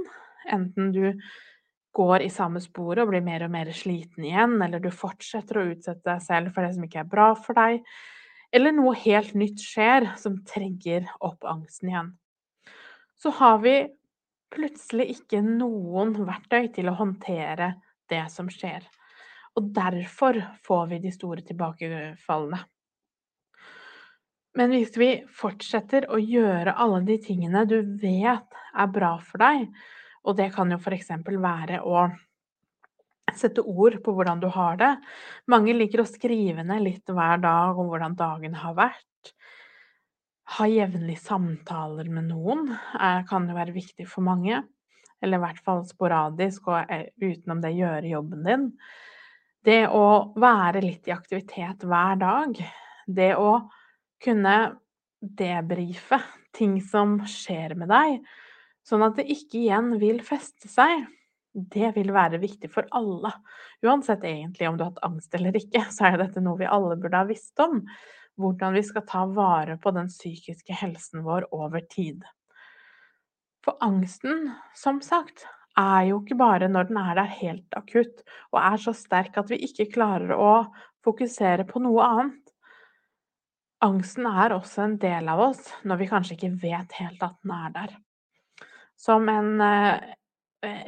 enten 0.50 0.90
du 0.96 1.04
går 1.94 2.24
i 2.26 2.32
samme 2.34 2.62
sporet 2.64 3.04
og 3.04 3.12
blir 3.12 3.26
mer 3.26 3.46
og 3.46 3.54
mer 3.54 3.70
sliten 3.76 4.26
igjen, 4.26 4.58
eller 4.62 4.82
du 4.82 4.90
fortsetter 4.94 5.60
å 5.60 5.68
utsette 5.74 6.06
deg 6.06 6.24
selv 6.26 6.54
for 6.56 6.66
det 6.66 6.74
som 6.76 6.86
ikke 6.86 7.04
er 7.04 7.12
bra 7.12 7.30
for 7.38 7.58
deg, 7.58 7.84
eller 8.56 8.74
noe 8.74 8.96
helt 8.98 9.36
nytt 9.38 9.62
skjer 9.62 10.12
som 10.18 10.40
trigger 10.50 11.06
opp 11.22 11.46
angsten 11.46 11.92
igjen. 11.92 12.12
Så 13.20 13.34
har 13.38 13.60
vi 13.62 13.76
plutselig 14.54 15.10
ikke 15.16 15.42
noen 15.46 16.16
verktøy 16.26 16.70
til 16.76 16.90
å 16.90 16.98
håndtere 17.00 17.74
det 18.10 18.26
som 18.34 18.50
skjer. 18.52 18.86
Og 19.58 19.72
derfor 19.76 20.40
får 20.66 20.92
vi 20.92 21.00
de 21.04 21.14
store 21.14 21.46
tilbakefallene. 21.46 22.62
Men 24.58 24.74
hvis 24.74 24.96
vi 24.98 25.12
fortsetter 25.32 26.08
å 26.10 26.18
gjøre 26.20 26.74
alle 26.74 27.04
de 27.08 27.20
tingene 27.22 27.68
du 27.70 27.78
vet 28.02 28.58
er 28.74 28.90
bra 28.92 29.14
for 29.24 29.42
deg, 29.42 29.70
og 30.26 30.36
det 30.40 30.50
kan 30.56 30.72
jo 30.74 30.80
f.eks. 30.82 31.12
være 31.30 31.84
å 31.86 32.08
sette 33.38 33.62
ord 33.62 34.00
på 34.04 34.14
hvordan 34.16 34.42
du 34.42 34.50
har 34.52 34.80
det. 34.80 34.90
Mange 35.52 35.76
liker 35.78 36.04
å 36.04 36.10
skrive 36.10 36.66
ned 36.66 36.84
litt 36.84 37.14
hver 37.14 37.42
dag 37.44 37.78
om 37.78 37.92
hvordan 37.92 38.18
dagen 38.20 38.58
har 38.58 38.76
vært. 38.78 39.09
Ha 40.56 40.66
jevnlige 40.70 41.22
samtaler 41.22 42.10
med 42.10 42.30
noen 42.32 42.72
er, 42.98 43.26
kan 43.30 43.46
jo 43.50 43.58
være 43.58 43.76
viktig 43.76 44.08
for 44.10 44.26
mange. 44.26 44.64
Eller 45.22 45.38
i 45.38 45.44
hvert 45.44 45.62
fall 45.64 45.84
sporadisk 45.86 46.70
og 46.72 46.90
eh, 46.90 47.10
utenom 47.22 47.62
det 47.62 47.76
gjøre 47.76 48.14
jobben 48.14 48.46
din. 48.48 48.66
Det 49.66 49.84
å 49.92 50.32
være 50.40 50.82
litt 50.86 51.10
i 51.10 51.14
aktivitet 51.14 51.84
hver 51.84 52.20
dag. 52.22 52.56
Det 53.06 53.34
å 53.38 53.60
kunne 54.24 54.56
debrife 55.20 56.22
ting 56.56 56.80
som 56.82 57.20
skjer 57.28 57.76
med 57.78 57.92
deg, 57.92 58.20
sånn 58.88 59.04
at 59.06 59.20
det 59.20 59.28
ikke 59.30 59.60
igjen 59.60 59.92
vil 60.02 60.22
feste 60.26 60.70
seg, 60.72 61.04
det 61.54 61.92
vil 61.96 62.14
være 62.16 62.40
viktig 62.42 62.70
for 62.72 62.88
alle. 62.96 63.32
Uansett 63.86 64.24
egentlig 64.28 64.70
om 64.70 64.78
du 64.78 64.86
har 64.86 64.94
hatt 64.94 65.04
angst 65.06 65.36
eller 65.36 65.56
ikke, 65.60 65.84
så 65.94 66.10
er 66.10 66.20
dette 66.22 66.44
noe 66.44 66.60
vi 66.62 66.70
alle 66.70 66.98
burde 67.00 67.20
ha 67.22 67.28
visst 67.30 67.60
om. 67.64 67.84
Hvordan 68.40 68.76
vi 68.78 68.84
skal 68.88 69.04
ta 69.08 69.26
vare 69.28 69.76
på 69.82 69.92
den 69.92 70.08
psykiske 70.08 70.76
helsen 70.80 71.26
vår 71.26 71.50
over 71.56 71.84
tid. 71.92 72.24
For 73.66 73.76
angsten, 73.84 74.54
som 74.76 75.02
sagt, 75.04 75.44
er 75.80 76.10
jo 76.10 76.20
ikke 76.22 76.38
bare 76.40 76.70
når 76.72 76.90
den 76.90 77.00
er 77.00 77.16
der 77.20 77.34
helt 77.40 77.76
akutt 77.78 78.24
og 78.52 78.60
er 78.62 78.78
så 78.82 78.94
sterk 78.96 79.38
at 79.40 79.52
vi 79.52 79.60
ikke 79.68 79.90
klarer 79.94 80.34
å 80.36 80.54
fokusere 81.06 81.66
på 81.70 81.82
noe 81.84 82.06
annet. 82.06 82.54
Angsten 83.86 84.28
er 84.28 84.56
også 84.56 84.84
en 84.84 84.98
del 85.00 85.30
av 85.32 85.44
oss 85.50 85.70
når 85.88 86.02
vi 86.02 86.10
kanskje 86.10 86.36
ikke 86.36 86.56
vet 86.64 86.96
helt 87.00 87.22
at 87.24 87.38
den 87.44 87.54
er 87.56 87.76
der. 87.76 87.98
Som 89.00 89.30
en, 89.32 89.54
eh, 89.64 90.16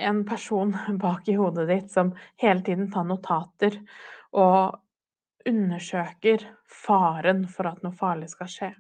en 0.08 0.25
person 0.27 0.75
bak 1.03 1.29
i 1.31 1.38
hodet 1.39 1.67
ditt 1.70 1.91
som 1.91 2.12
hele 2.41 2.63
tiden 2.65 2.91
tar 2.91 3.08
notater 3.08 3.79
og 4.31 4.79
undersøker 5.48 6.43
faren 6.67 7.45
for 7.50 7.69
at 7.69 7.81
noe 7.86 7.95
farlig 7.98 8.31
skal 8.33 8.50
skje. 8.51 8.71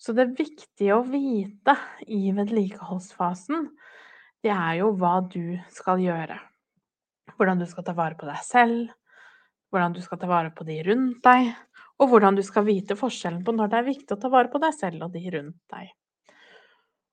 Så 0.00 0.14
det 0.16 0.30
viktige 0.38 0.96
å 0.96 1.04
vite 1.04 1.74
i 2.08 2.30
vedlikeholdsfasen, 2.32 3.66
det 4.40 4.52
er 4.54 4.78
jo 4.80 4.94
hva 4.96 5.18
du 5.28 5.58
skal 5.74 6.00
gjøre. 6.00 6.38
Hvordan 7.36 7.60
du 7.60 7.66
skal 7.68 7.84
ta 7.84 7.92
vare 7.96 8.16
på 8.16 8.28
deg 8.28 8.40
selv, 8.44 8.94
hvordan 9.70 9.94
du 9.94 10.00
skal 10.02 10.18
ta 10.22 10.30
vare 10.30 10.52
på 10.56 10.64
de 10.66 10.78
rundt 10.88 11.20
deg, 11.24 11.52
og 12.00 12.08
hvordan 12.10 12.38
du 12.38 12.42
skal 12.46 12.64
vite 12.64 12.96
forskjellen 12.96 13.42
på 13.44 13.52
når 13.54 13.70
det 13.70 13.78
er 13.78 13.90
viktig 13.90 14.16
å 14.16 14.20
ta 14.22 14.30
vare 14.32 14.50
på 14.52 14.60
deg 14.62 14.72
selv 14.76 15.04
og 15.06 15.12
de 15.14 15.24
rundt 15.36 15.60
deg. 15.74 15.92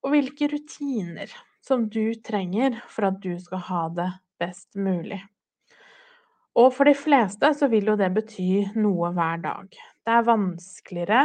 Og 0.05 0.13
hvilke 0.13 0.47
rutiner 0.53 1.33
som 1.67 1.89
du 1.91 2.15
trenger 2.23 2.79
for 2.87 3.09
at 3.09 3.19
du 3.19 3.33
skal 3.43 3.65
ha 3.67 3.81
det 3.97 4.11
best 4.39 4.79
mulig. 4.79 5.19
Og 6.57 6.71
for 6.73 6.89
de 6.89 6.95
fleste 6.97 7.51
så 7.53 7.69
vil 7.69 7.91
jo 7.91 7.97
det 7.99 8.09
bety 8.15 8.63
noe 8.81 9.11
hver 9.13 9.43
dag. 9.43 9.67
Det 10.01 10.13
er 10.13 10.25
vanskeligere 10.25 11.21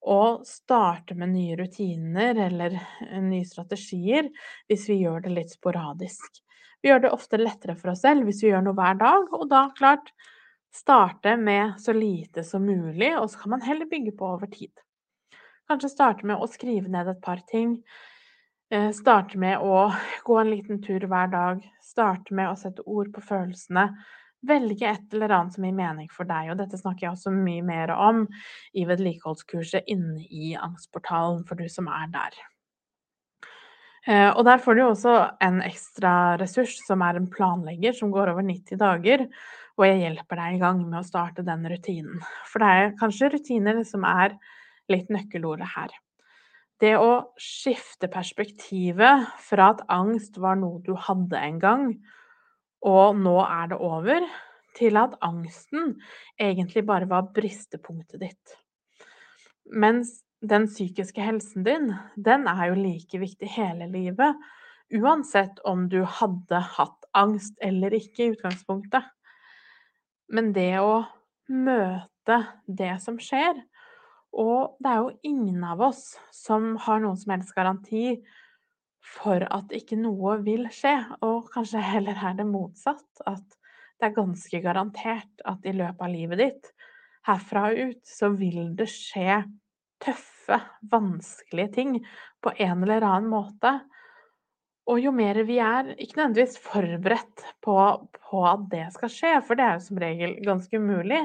å 0.00 0.20
starte 0.48 1.16
med 1.16 1.32
nye 1.32 1.56
rutiner 1.60 2.36
eller 2.48 2.76
nye 3.24 3.46
strategier 3.48 4.28
hvis 4.68 4.86
vi 4.90 5.00
gjør 5.02 5.24
det 5.24 5.32
litt 5.36 5.54
sporadisk. 5.56 6.42
Vi 6.80 6.88
gjør 6.88 7.04
det 7.04 7.14
ofte 7.16 7.40
lettere 7.40 7.76
for 7.76 7.92
oss 7.92 8.04
selv 8.04 8.28
hvis 8.28 8.42
vi 8.44 8.52
gjør 8.52 8.64
noe 8.68 8.76
hver 8.76 9.00
dag, 9.00 9.32
og 9.36 9.48
da 9.48 9.66
klart 9.76 10.12
starte 10.72 11.34
med 11.36 11.80
så 11.80 11.92
lite 11.96 12.44
som 12.46 12.64
mulig, 12.64 13.10
og 13.18 13.28
så 13.30 13.42
kan 13.42 13.56
man 13.56 13.66
heller 13.66 13.88
bygge 13.90 14.14
på 14.16 14.28
over 14.36 14.48
tid. 14.52 14.72
Kanskje 15.68 15.92
starte 15.92 16.26
med 16.26 16.40
å 16.40 16.48
skrive 16.50 16.90
ned 16.92 17.08
et 17.10 17.20
par 17.24 17.42
ting. 17.50 17.78
Eh, 18.70 18.90
starte 18.96 19.38
med 19.38 19.60
å 19.60 19.90
gå 20.24 20.38
en 20.40 20.50
liten 20.50 20.80
tur 20.82 21.04
hver 21.10 21.30
dag. 21.32 21.62
Starte 21.84 22.34
med 22.34 22.50
å 22.50 22.56
sette 22.58 22.84
ord 22.86 23.12
på 23.14 23.22
følelsene. 23.24 23.90
Velge 24.46 24.88
et 24.88 25.12
eller 25.12 25.34
annet 25.36 25.56
som 25.56 25.64
gir 25.66 25.74
mening 25.76 26.08
for 26.12 26.28
deg, 26.28 26.52
og 26.52 26.60
dette 26.62 26.78
snakker 26.80 27.06
jeg 27.06 27.12
også 27.12 27.32
mye 27.34 27.64
mer 27.66 27.92
om 27.92 28.22
i 28.72 28.86
vedlikeholdskurset 28.88 29.90
inne 29.92 30.22
i 30.24 30.54
Angstportalen 30.56 31.44
for 31.48 31.60
du 31.60 31.68
som 31.68 31.90
er 31.92 32.08
der. 32.14 32.38
Eh, 34.08 34.30
og 34.32 34.46
der 34.48 34.62
får 34.64 34.78
du 34.78 34.84
også 34.86 35.14
en 35.44 35.60
ekstra 35.60 36.12
ressurs 36.40 36.78
som 36.86 37.04
er 37.04 37.18
en 37.18 37.28
planlegger 37.28 37.92
som 37.96 38.12
går 38.14 38.32
over 38.32 38.46
90 38.46 38.80
dager, 38.80 39.26
og 39.76 39.86
jeg 39.86 40.00
hjelper 40.02 40.40
deg 40.40 40.56
i 40.56 40.62
gang 40.62 40.80
med 40.86 41.02
å 41.02 41.06
starte 41.06 41.44
den 41.44 41.66
rutinen. 41.68 42.22
For 42.48 42.64
det 42.64 42.70
er 42.70 42.94
kanskje 43.00 43.34
rutiner 43.34 43.82
som 43.88 44.06
er 44.08 44.38
litt 44.90 45.12
nøkkelordet 45.12 45.68
her. 45.76 45.92
Det 46.80 46.94
å 46.96 47.34
skifte 47.40 48.08
perspektivet 48.08 49.28
fra 49.44 49.74
at 49.74 49.84
angst 49.92 50.40
var 50.40 50.56
noe 50.56 50.80
du 50.84 50.94
hadde 50.96 51.36
en 51.36 51.60
gang, 51.60 51.84
og 52.86 53.18
nå 53.18 53.36
er 53.44 53.70
det 53.72 53.78
over, 53.80 54.24
til 54.78 54.96
at 55.00 55.16
angsten 55.26 55.96
egentlig 56.40 56.84
bare 56.86 57.08
var 57.10 57.30
bristepunktet 57.34 58.22
ditt. 58.22 58.56
Mens 59.66 60.20
den 60.40 60.68
psykiske 60.70 61.20
helsen 61.20 61.66
din, 61.66 61.90
den 62.16 62.46
er 62.48 62.70
jo 62.70 62.78
like 62.78 63.20
viktig 63.20 63.50
hele 63.56 63.90
livet, 63.90 64.38
uansett 64.94 65.60
om 65.68 65.88
du 65.90 66.00
hadde 66.06 66.62
hatt 66.76 67.08
angst 67.14 67.58
eller 67.62 67.94
ikke 67.94 68.24
i 68.24 68.32
utgangspunktet. 68.34 69.04
Men 70.30 70.52
det 70.54 70.78
å 70.80 71.02
møte 71.50 72.38
det 72.66 72.94
som 73.02 73.18
skjer 73.18 73.58
Og 74.30 74.76
det 74.78 74.90
er 74.92 74.98
jo 75.00 75.16
ingen 75.26 75.64
av 75.66 75.80
oss 75.82 76.12
som 76.30 76.76
har 76.84 77.00
noen 77.02 77.16
som 77.18 77.32
helst 77.34 77.50
garanti 77.56 78.20
for 79.00 79.44
at 79.48 79.72
ikke 79.74 79.98
noe 80.00 80.38
vil 80.44 80.66
skje. 80.74 80.96
Og 81.26 81.50
kanskje 81.54 81.82
heller 81.84 82.18
er 82.18 82.36
det 82.38 82.48
motsatt. 82.48 83.24
At 83.26 83.44
det 84.00 84.10
er 84.10 84.16
ganske 84.16 84.62
garantert 84.64 85.44
at 85.48 85.66
i 85.68 85.74
løpet 85.76 86.04
av 86.04 86.12
livet 86.12 86.40
ditt, 86.40 86.70
herfra 87.28 87.68
og 87.70 87.90
ut, 87.90 88.02
så 88.08 88.30
vil 88.32 88.72
det 88.78 88.88
skje 88.88 89.42
tøffe, 90.00 90.56
vanskelige 90.90 91.72
ting 91.74 91.96
på 92.40 92.52
en 92.56 92.84
eller 92.86 93.04
annen 93.04 93.28
måte. 93.32 93.74
Og 94.90 95.02
jo 95.04 95.12
mer 95.14 95.38
vi 95.46 95.60
er, 95.62 95.92
ikke 96.00 96.18
nødvendigvis 96.18 96.56
forberedt 96.64 97.44
på, 97.62 97.76
på, 98.16 98.44
at 98.48 98.64
det 98.72 98.86
skal 98.96 99.12
skje, 99.12 99.34
for 99.46 99.58
det 99.58 99.66
er 99.66 99.76
jo 99.76 99.84
som 99.84 100.00
regel 100.02 100.38
ganske 100.46 100.80
umulig, 100.80 101.20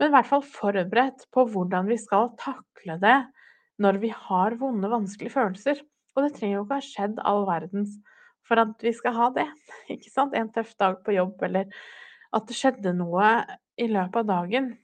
men 0.00 0.10
i 0.10 0.14
hvert 0.16 0.28
fall 0.28 0.42
forberedt 0.44 1.28
på 1.32 1.46
hvordan 1.52 1.88
vi 1.88 2.00
skal 2.00 2.32
takle 2.40 2.98
det 3.00 3.18
når 3.80 4.00
vi 4.02 4.10
har 4.12 4.58
vonde, 4.60 4.90
vanskelige 4.92 5.32
følelser. 5.32 5.80
Og 6.20 6.26
det 6.26 6.34
trenger 6.36 6.58
jo 6.58 6.64
ikke 6.66 6.76
ha 6.76 6.84
skjedd 6.84 7.20
all 7.24 7.46
verdens 7.48 7.96
for 8.44 8.60
at 8.60 8.84
vi 8.84 8.92
skal 8.92 9.16
ha 9.16 9.30
det. 9.32 9.46
Ikke 9.94 10.12
sant? 10.12 10.36
En 10.36 10.52
tøff 10.52 10.74
dag 10.76 10.98
på 11.06 11.16
jobb, 11.16 11.40
eller 11.48 11.70
at 12.36 12.46
det 12.46 12.56
skjedde 12.58 12.92
noe 12.98 13.30
i 13.80 13.88
løpet 13.88 14.20
av 14.20 14.28
dagen. 14.28 14.74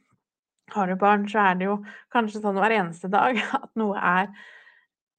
Har 0.72 0.88
du 0.88 0.96
barn, 0.99 1.27
så 1.31 1.42
er 1.44 1.59
det 1.59 1.68
jo 1.68 1.77
kanskje 2.14 2.40
sånn 2.42 2.57
hver 2.59 2.75
eneste 2.79 3.11
dag 3.12 3.37
at 3.61 3.68
noe 3.79 4.01
er 4.01 4.33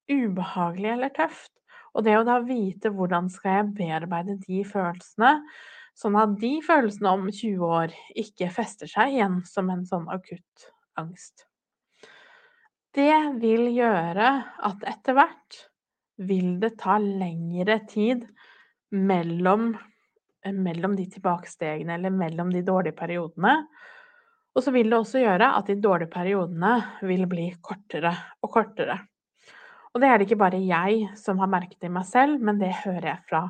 ubehagelig 0.10 0.96
eller 0.96 1.14
tøft. 1.14 1.54
Og 1.94 2.06
det 2.08 2.18
å 2.18 2.26
da 2.26 2.40
vite 2.46 2.90
hvordan 2.94 3.30
skal 3.34 3.60
jeg 3.60 3.70
bearbeide 3.78 4.40
de 4.42 4.64
følelsene, 4.68 5.38
sånn 5.98 6.18
at 6.20 6.36
de 6.42 6.58
følelsene 6.66 7.14
om 7.14 7.30
20 7.30 7.64
år 7.78 7.94
ikke 8.18 8.52
fester 8.54 8.90
seg 8.90 9.16
igjen 9.16 9.40
som 9.50 9.70
en 9.74 9.86
sånn 9.88 10.10
akutt 10.14 10.68
angst. 10.98 11.48
Det 12.98 13.18
vil 13.42 13.70
gjøre 13.76 14.30
at 14.66 14.86
etter 14.90 15.18
hvert 15.18 15.58
vil 16.18 16.58
det 16.60 16.76
ta 16.82 16.98
lengre 16.98 17.80
tid 17.90 18.26
mellom, 18.92 19.70
mellom 20.54 20.96
de 20.98 21.06
tilbakestegene 21.12 21.98
eller 21.98 22.14
mellom 22.14 22.50
de 22.54 22.64
dårlige 22.66 22.98
periodene. 22.98 23.60
Og 24.58 24.64
så 24.66 24.74
vil 24.74 24.90
det 24.90 24.98
også 24.98 25.22
gjøre 25.22 25.52
at 25.60 25.70
de 25.70 25.78
dårlige 25.82 26.10
periodene 26.14 26.74
vil 27.06 27.28
bli 27.30 27.52
kortere 27.62 28.14
og 28.42 28.52
kortere. 28.56 28.98
Og 29.94 30.02
det 30.02 30.10
er 30.10 30.18
det 30.18 30.28
ikke 30.28 30.42
bare 30.42 30.62
jeg 30.62 31.08
som 31.18 31.40
har 31.42 31.50
merket 31.50 31.86
i 31.86 31.94
meg 31.94 32.06
selv, 32.10 32.42
men 32.42 32.60
det 32.62 32.74
hører 32.84 33.12
jeg 33.12 33.24
fra 33.30 33.44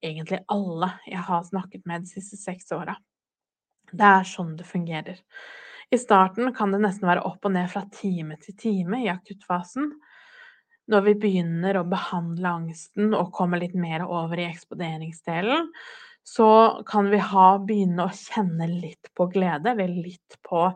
egentlig 0.00 0.40
alle 0.48 0.94
jeg 1.08 1.24
har 1.28 1.44
snakket 1.44 1.84
med 1.88 2.04
de 2.04 2.14
siste 2.14 2.40
seks 2.40 2.72
åra. 2.72 2.96
Det 3.90 4.06
er 4.06 4.28
sånn 4.28 4.54
det 4.56 4.68
fungerer. 4.68 5.18
I 5.90 5.98
starten 5.98 6.52
kan 6.54 6.72
det 6.72 6.80
nesten 6.84 7.08
være 7.08 7.24
opp 7.26 7.44
og 7.44 7.52
ned 7.52 7.68
fra 7.72 7.82
time 7.92 8.36
til 8.40 8.56
time 8.56 9.02
i 9.02 9.10
akuttfasen 9.10 9.90
når 10.90 11.06
vi 11.06 11.16
begynner 11.22 11.78
å 11.78 11.88
behandle 11.88 12.54
angsten 12.60 13.14
og 13.16 13.32
kommer 13.36 13.62
litt 13.62 13.76
mer 13.78 14.04
over 14.06 14.40
i 14.40 14.48
eksponeringsdelen, 14.48 15.70
så 16.26 16.48
kan 16.86 17.08
vi 17.10 17.20
ha, 17.22 17.46
begynne 17.58 18.06
å 18.06 18.14
kjenne 18.14 18.68
litt 18.70 19.10
på 19.16 19.26
glede, 19.32 19.72
eller 19.72 19.88
litt 19.88 20.36
på, 20.46 20.66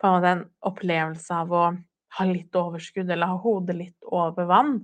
på 0.00 0.12
en 0.30 0.46
opplevelse 0.66 1.42
av 1.42 1.52
å 1.52 1.64
ha 2.18 2.26
litt 2.28 2.54
overskudd 2.56 3.10
eller 3.10 3.32
ha 3.32 3.40
hodet 3.42 3.76
litt 3.78 4.08
over 4.14 4.48
vann. 4.50 4.78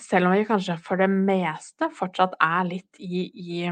Selv 0.00 0.28
om 0.28 0.36
vi 0.36 0.44
kanskje 0.48 0.76
for 0.84 1.00
det 1.00 1.08
meste 1.08 1.88
fortsatt 1.96 2.36
er 2.44 2.66
litt 2.68 3.00
i, 3.00 3.24
i, 3.28 3.70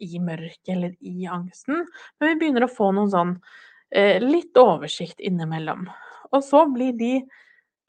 i 0.00 0.20
mørket 0.24 0.72
eller 0.72 0.94
i 1.04 1.28
angsten. 1.28 1.84
Men 2.18 2.32
vi 2.32 2.38
begynner 2.40 2.64
å 2.64 2.72
få 2.72 2.90
noen 2.96 3.12
sånn 3.12 3.34
eh, 3.92 4.16
litt 4.24 4.56
oversikt 4.60 5.20
innimellom. 5.20 5.84
Og 6.32 6.44
så 6.46 6.64
blir 6.72 6.96
de 6.96 7.14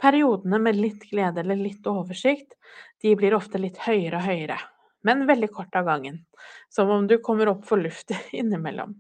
Periodene 0.02 0.58
med 0.60 0.80
litt 0.80 1.06
glede 1.12 1.44
eller 1.44 1.60
litt 1.60 1.86
oversikt, 1.88 2.56
de 3.02 3.14
blir 3.16 3.36
ofte 3.38 3.62
litt 3.62 3.78
høyere 3.86 4.18
og 4.18 4.26
høyere, 4.26 4.58
men 5.06 5.28
veldig 5.30 5.52
kort 5.54 5.76
av 5.78 5.86
gangen. 5.86 6.24
Som 6.70 6.90
om 6.94 7.08
du 7.08 7.20
kommer 7.22 7.52
opp 7.54 7.68
for 7.70 7.82
luft 7.82 8.14
innimellom. 8.34 8.96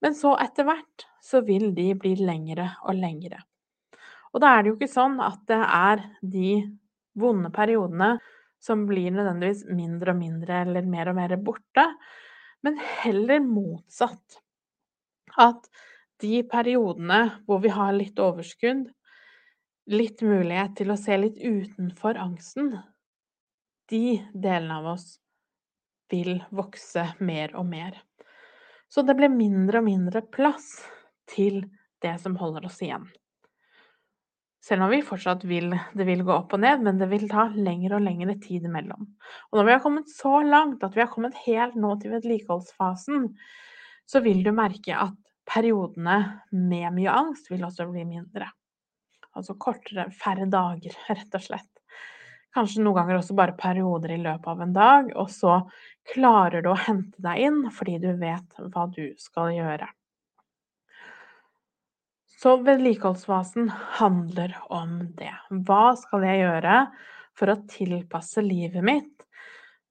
Men 0.00 0.16
så 0.16 0.32
etter 0.40 0.64
hvert 0.64 1.06
så 1.20 1.42
vil 1.44 1.74
de 1.76 1.90
bli 2.00 2.14
lengre 2.16 2.70
og 2.88 2.96
lengre. 2.96 3.42
Og 4.32 4.40
da 4.40 4.54
er 4.54 4.62
det 4.62 4.70
jo 4.70 4.78
ikke 4.78 4.92
sånn 4.92 5.18
at 5.20 5.42
det 5.50 5.58
er 5.60 6.04
de 6.22 6.52
vonde 7.18 7.50
periodene 7.52 8.14
som 8.62 8.84
blir 8.88 9.12
nødvendigvis 9.12 9.64
mindre 9.72 10.14
og 10.14 10.20
mindre 10.20 10.62
eller 10.64 10.88
mer 10.88 11.10
og 11.10 11.16
mer 11.18 11.34
borte, 11.44 11.86
men 12.64 12.76
heller 13.02 13.40
motsatt. 13.44 14.40
At 15.40 15.68
de 16.20 16.42
periodene 16.48 17.20
hvor 17.46 17.62
vi 17.64 17.72
har 17.72 17.92
litt 17.96 18.20
overskudd, 18.20 18.88
litt 19.90 20.22
mulighet 20.22 20.76
til 20.78 20.92
å 20.92 20.98
se 20.98 21.16
litt 21.18 21.40
utenfor 21.40 22.18
angsten, 22.20 22.76
de 23.90 24.20
delene 24.30 24.78
av 24.78 24.92
oss 24.92 25.16
vil 26.10 26.38
vokse 26.54 27.08
mer 27.18 27.54
og 27.58 27.66
mer. 27.70 27.96
Så 28.90 29.02
det 29.06 29.16
blir 29.18 29.30
mindre 29.30 29.80
og 29.80 29.86
mindre 29.86 30.22
plass 30.22 30.68
til 31.30 31.64
det 32.02 32.16
som 32.22 32.36
holder 32.38 32.66
oss 32.66 32.78
igjen. 32.82 33.06
Selv 34.60 34.84
om 34.84 34.90
vi 34.92 35.00
fortsatt 35.06 35.46
vil 35.48 35.72
det 35.96 36.04
vil 36.04 36.22
gå 36.26 36.32
opp 36.34 36.52
og 36.54 36.60
ned, 36.62 36.82
men 36.84 36.98
det 37.00 37.08
vil 37.10 37.24
ta 37.30 37.46
lengre 37.54 37.96
og 37.96 38.04
lengre 38.04 38.36
tid 38.42 38.66
imellom. 38.68 39.06
Og 39.50 39.58
når 39.58 39.66
vi 39.66 39.74
har 39.74 39.82
kommet 39.82 40.12
så 40.12 40.40
langt 40.44 40.84
at 40.84 40.94
vi 40.96 41.02
har 41.02 41.10
kommet 41.12 41.38
helt 41.46 41.78
nå 41.80 41.94
til 42.02 42.12
vedlikeholdsfasen, 42.12 43.30
så 44.06 44.22
vil 44.22 44.44
du 44.44 44.52
merke 44.52 44.98
at 45.06 45.16
periodene 45.50 46.18
med 46.52 46.92
mye 46.98 47.14
angst 47.22 47.48
vil 47.50 47.64
også 47.66 47.88
bli 47.90 48.04
mindre. 48.04 48.50
Altså 49.38 49.54
kortere, 49.60 50.08
færre 50.14 50.48
dager, 50.50 50.96
rett 51.10 51.38
og 51.38 51.44
slett. 51.44 51.68
Kanskje 52.54 52.82
noen 52.82 52.96
ganger 52.98 53.20
også 53.20 53.36
bare 53.38 53.54
perioder 53.58 54.16
i 54.16 54.22
løpet 54.24 54.48
av 54.50 54.62
en 54.64 54.74
dag, 54.74 55.12
og 55.14 55.30
så 55.30 55.60
klarer 56.10 56.64
du 56.64 56.72
å 56.72 56.80
hente 56.88 57.22
deg 57.22 57.46
inn 57.46 57.60
fordi 57.74 58.00
du 58.02 58.10
vet 58.18 58.58
hva 58.74 58.88
du 58.90 59.04
skal 59.22 59.52
gjøre. 59.54 59.86
Så 62.40 62.56
vedlikeholdsfasen 62.64 63.68
handler 64.00 64.56
om 64.72 64.98
det. 65.18 65.32
Hva 65.68 65.92
skal 66.00 66.24
jeg 66.24 66.40
gjøre 66.40 66.76
for 67.36 67.52
å 67.52 67.60
tilpasse 67.68 68.42
livet 68.42 68.82
mitt 68.84 69.26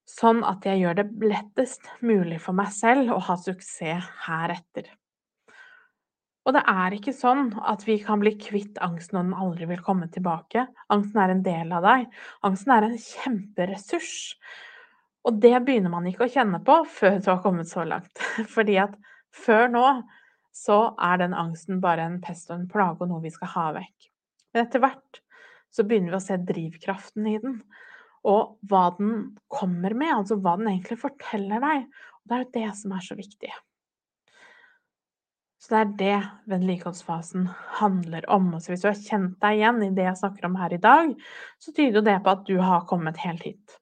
sånn 0.09 0.41
at 0.47 0.65
jeg 0.65 0.81
gjør 0.81 0.97
det 0.97 1.05
lettest 1.29 1.85
mulig 2.01 2.39
for 2.41 2.57
meg 2.57 2.71
selv 2.73 3.13
å 3.13 3.19
ha 3.29 3.37
suksess 3.37 4.09
heretter? 4.25 4.89
Og 6.47 6.55
det 6.55 6.63
er 6.71 6.95
ikke 6.95 7.13
sånn 7.13 7.51
at 7.67 7.83
vi 7.85 7.97
kan 8.01 8.21
bli 8.21 8.31
kvitt 8.39 8.79
angsten 8.81 9.19
og 9.19 9.27
den 9.27 9.41
aldri 9.43 9.67
vil 9.69 9.83
komme 9.85 10.07
tilbake. 10.13 10.65
Angsten 10.93 11.21
er 11.21 11.33
en 11.33 11.43
del 11.45 11.73
av 11.75 11.85
deg. 11.85 12.07
Angsten 12.47 12.73
er 12.73 12.87
en 12.87 12.97
kjemperessurs. 13.03 14.13
Og 15.27 15.41
det 15.43 15.53
begynner 15.67 15.91
man 15.93 16.07
ikke 16.09 16.25
å 16.25 16.31
kjenne 16.31 16.61
på 16.65 16.79
før 16.89 17.19
du 17.19 17.29
har 17.29 17.43
kommet 17.43 17.69
så 17.69 17.83
langt. 17.85 18.23
Fordi 18.55 18.79
at 18.81 18.95
før 19.35 19.67
nå 19.73 19.85
så 20.55 20.79
er 21.05 21.21
den 21.21 21.35
angsten 21.37 21.83
bare 21.83 22.07
en 22.07 22.19
pest 22.23 22.49
og 22.49 22.57
en 22.57 22.69
plage 22.71 23.03
og 23.03 23.11
noe 23.11 23.23
vi 23.23 23.33
skal 23.33 23.53
ha 23.53 23.67
vekk. 23.77 24.09
Men 24.53 24.65
etter 24.65 24.81
hvert 24.83 25.21
så 25.75 25.85
begynner 25.85 26.15
vi 26.15 26.17
å 26.17 26.23
se 26.23 26.39
drivkraften 26.49 27.27
i 27.29 27.37
den, 27.43 27.59
og 28.27 28.57
hva 28.67 28.89
den 28.97 29.35
kommer 29.51 29.93
med, 29.95 30.11
altså 30.15 30.39
hva 30.41 30.55
den 30.59 30.71
egentlig 30.71 30.97
forteller 31.03 31.61
deg. 31.63 31.85
Og 32.19 32.31
det 32.31 32.35
er 32.35 32.43
jo 32.43 32.53
det 32.57 32.69
som 32.81 32.95
er 32.95 33.05
så 33.05 33.15
viktig. 33.19 33.51
Så 35.59 35.73
det 35.73 35.79
er 35.79 35.89
det 35.99 36.17
vedlikeholdsfasen 36.53 37.49
handler 37.81 38.23
om. 38.31 38.53
Så 38.59 38.71
hvis 38.71 38.85
du 38.85 38.87
har 38.87 38.99
kjent 38.99 39.35
deg 39.43 39.59
igjen 39.59 39.81
i 39.83 39.91
det 39.95 40.05
jeg 40.07 40.19
snakker 40.21 40.47
om 40.47 40.55
her 40.59 40.73
i 40.73 40.81
dag, 40.81 41.11
så 41.59 41.73
tyder 41.75 41.99
jo 41.99 42.05
det 42.07 42.15
på 42.23 42.31
at 42.31 42.45
du 42.47 42.55
har 42.63 42.87
kommet 42.87 43.19
helt 43.25 43.43
hit. 43.43 43.75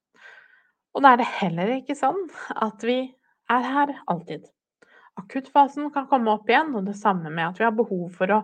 Og 0.97 1.05
da 1.05 1.13
er 1.13 1.21
det 1.21 1.29
heller 1.37 1.75
ikke 1.75 1.95
sånn 1.97 2.23
at 2.57 2.81
vi 2.85 2.97
er 3.53 3.67
her 3.69 3.93
alltid. 4.09 4.47
Akuttfasen 5.21 5.91
kan 5.93 6.09
komme 6.09 6.33
opp 6.33 6.49
igjen, 6.49 6.73
og 6.77 6.89
det 6.89 6.97
samme 6.97 7.29
med 7.29 7.45
at 7.45 7.61
vi 7.61 7.65
har 7.67 7.77
behov 7.77 8.09
for 8.17 8.33
å 8.33 8.41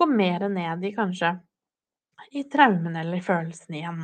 gå 0.00 0.08
mer 0.08 0.48
ned 0.48 0.84
i 0.88 0.94
kanskje 0.96 1.34
i 2.36 2.46
traumene 2.52 3.02
eller 3.02 3.20
i 3.20 3.24
følelsene 3.24 3.78
igjen. 3.80 4.02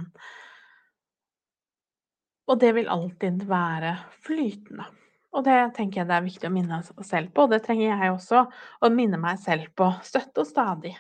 Og 2.47 2.61
det 2.61 2.73
vil 2.77 2.93
alltid 2.93 3.45
være 3.49 3.97
flytende. 4.25 4.87
Og 5.35 5.45
det 5.45 5.59
tenker 5.77 6.01
jeg 6.01 6.09
det 6.09 6.17
er 6.17 6.27
viktig 6.27 6.49
å 6.49 6.55
minne 6.55 6.79
oss 6.79 6.93
selv 7.09 7.33
på, 7.35 7.45
og 7.45 7.53
det 7.53 7.63
trenger 7.67 7.91
jeg 7.91 8.13
også 8.13 8.45
å 8.47 8.91
minne 8.93 9.19
meg 9.21 9.41
selv 9.43 9.69
på 9.77 9.91
støtt 10.07 10.39
og 10.41 10.49
stadig. 10.49 10.95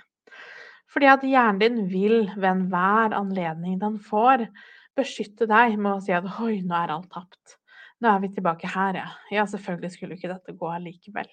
Fordi 0.92 1.08
at 1.12 1.24
hjernen 1.26 1.60
din 1.60 1.78
vil 1.92 2.18
ved 2.34 2.48
enhver 2.50 3.14
anledning 3.16 3.78
den 3.80 3.98
får, 4.02 4.46
beskytte 4.96 5.48
deg 5.48 5.76
med 5.76 5.92
å 5.92 6.02
si 6.04 6.14
at 6.16 6.24
'oi, 6.24 6.62
nå 6.64 6.76
er 6.76 6.94
alt 6.94 7.10
tapt'. 7.12 7.56
Nå 8.00 8.12
er 8.12 8.22
vi 8.22 8.32
tilbake 8.32 8.68
her, 8.68 8.96
ja. 9.00 9.10
Ja, 9.32 9.44
selvfølgelig 9.48 9.92
skulle 9.92 10.16
ikke 10.16 10.32
dette 10.32 10.56
gå 10.56 10.68
allikevel. 10.72 11.28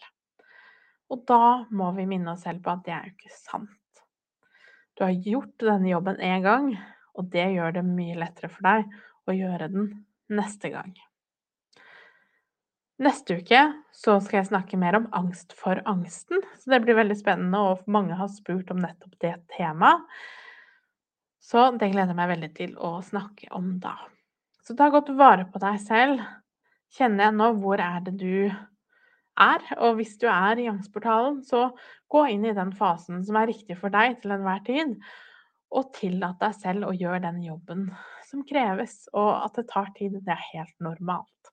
Og 1.12 1.24
da 1.28 1.66
må 1.72 1.92
vi 1.98 2.08
minne 2.08 2.34
oss 2.34 2.46
selv 2.48 2.64
på 2.64 2.72
at 2.72 2.84
det 2.86 2.94
er 2.96 3.08
jo 3.08 3.16
ikke 3.16 3.36
sant. 3.36 4.04
Du 4.96 5.04
har 5.04 5.16
gjort 5.26 5.56
denne 5.60 5.90
jobben 5.92 6.22
én 6.24 6.44
gang, 6.46 6.70
og 7.18 7.32
det 7.34 7.50
gjør 7.56 7.76
det 7.80 7.86
mye 7.88 8.20
lettere 8.20 8.50
for 8.52 8.68
deg 8.68 8.94
å 9.28 9.36
gjøre 9.36 9.72
den 9.74 9.90
neste 10.30 10.72
gang. 10.74 10.94
Neste 13.02 13.40
uke 13.42 13.60
så 13.96 14.20
skal 14.22 14.40
jeg 14.40 14.52
snakke 14.52 14.78
mer 14.78 15.00
om 15.00 15.08
angst 15.18 15.56
for 15.58 15.82
angsten, 15.90 16.44
så 16.62 16.76
det 16.76 16.84
blir 16.84 16.98
veldig 17.00 17.18
spennende, 17.18 17.58
og 17.58 17.88
mange 17.90 18.18
har 18.20 18.30
spurt 18.30 18.70
om 18.74 18.84
nettopp 18.84 19.16
det 19.24 19.34
temaet. 19.56 20.06
Så 21.44 21.72
det 21.76 21.90
gleder 21.92 22.14
jeg 22.14 22.20
meg 22.20 22.30
veldig 22.32 22.52
til 22.56 22.76
å 22.80 22.96
snakke 23.04 23.50
om 23.58 23.74
da. 23.84 23.98
Så 24.64 24.78
ta 24.80 24.88
godt 24.94 25.10
vare 25.18 25.44
på 25.52 25.60
deg 25.60 25.82
selv 25.84 26.22
kjenner 26.96 27.28
jeg 27.28 27.36
nå 27.36 27.50
hvor 27.60 27.82
er 27.84 28.00
det 28.06 28.14
du 28.22 28.48
er. 28.48 29.66
Og 29.82 29.98
hvis 29.98 30.16
du 30.22 30.28
er 30.32 30.62
i 30.62 30.70
angstportalen, 30.72 31.42
så 31.44 31.66
gå 32.14 32.24
inn 32.32 32.46
i 32.48 32.56
den 32.56 32.72
fasen 32.78 33.26
som 33.28 33.40
er 33.40 33.50
riktig 33.52 33.76
for 33.82 33.92
deg 33.94 34.22
til 34.22 34.36
enhver 34.38 34.64
tid. 34.68 34.96
Og 35.74 35.90
tillat 35.98 36.40
deg 36.40 36.56
selv 36.62 36.88
å 36.88 36.96
gjøre 36.96 37.26
den 37.26 37.42
jobben 37.44 37.88
som 38.30 38.46
kreves. 38.48 39.02
Og 39.12 39.32
at 39.42 39.60
det 39.60 39.68
tar 39.74 39.92
tid, 39.98 40.22
det 40.24 40.38
er 40.38 40.50
helt 40.54 40.76
normalt. 40.86 41.53